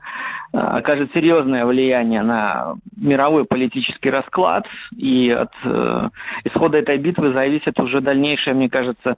э, 0.53 0.59
окажет 0.59 1.13
серьезное 1.13 1.67
влияние 1.67 2.23
на 2.23 2.77
мировой 2.97 3.45
политический 3.45 4.11
расклад. 4.11 4.67
И 4.97 5.31
от 5.31 5.53
исхода 6.45 6.79
этой 6.79 6.99
битвы 6.99 7.33
зависит 7.33 7.79
уже 7.79 8.01
дальнейшее, 8.01 8.55
мне 8.55 8.71
кажется, 8.71 9.17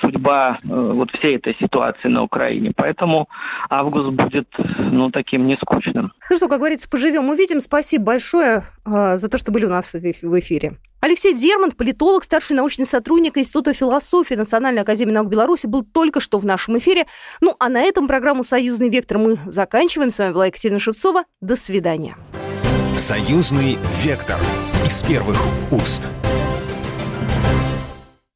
судьба 0.00 0.58
э, 0.62 0.66
вот 0.68 1.10
всей 1.12 1.36
этой 1.36 1.54
ситуации 1.54 2.08
на 2.08 2.22
Украине. 2.22 2.72
Поэтому 2.74 3.28
август 3.68 4.10
будет, 4.10 4.48
ну, 4.78 5.10
таким 5.10 5.46
нескучным. 5.46 6.12
Ну 6.30 6.36
что, 6.36 6.48
как 6.48 6.58
говорится, 6.58 6.88
поживем, 6.88 7.28
увидим. 7.28 7.60
Спасибо 7.60 8.04
большое 8.04 8.62
э, 8.84 9.16
за 9.16 9.28
то, 9.28 9.38
что 9.38 9.52
были 9.52 9.64
у 9.64 9.70
нас 9.70 9.92
в 9.92 10.38
эфире. 10.38 10.76
Алексей 11.00 11.32
Дермант, 11.32 11.76
политолог, 11.76 12.24
старший 12.24 12.56
научный 12.56 12.84
сотрудник 12.84 13.38
Института 13.38 13.72
философии 13.72 14.34
Национальной 14.34 14.82
академии 14.82 15.12
наук 15.12 15.28
Беларуси, 15.28 15.66
был 15.66 15.84
только 15.84 16.18
что 16.18 16.40
в 16.40 16.44
нашем 16.44 16.78
эфире. 16.78 17.06
Ну, 17.40 17.54
а 17.60 17.68
на 17.68 17.80
этом 17.82 18.08
программу 18.08 18.42
«Союзный 18.42 18.88
вектор» 18.88 19.18
мы 19.18 19.38
заканчиваем. 19.46 20.10
С 20.10 20.18
вами 20.18 20.32
была 20.32 20.46
Екатерина 20.46 20.80
Шевцова. 20.80 21.24
До 21.40 21.54
свидания. 21.54 22.16
«Союзный 22.96 23.78
вектор» 24.02 24.38
из 24.84 25.02
первых 25.04 25.40
уст. 25.70 26.08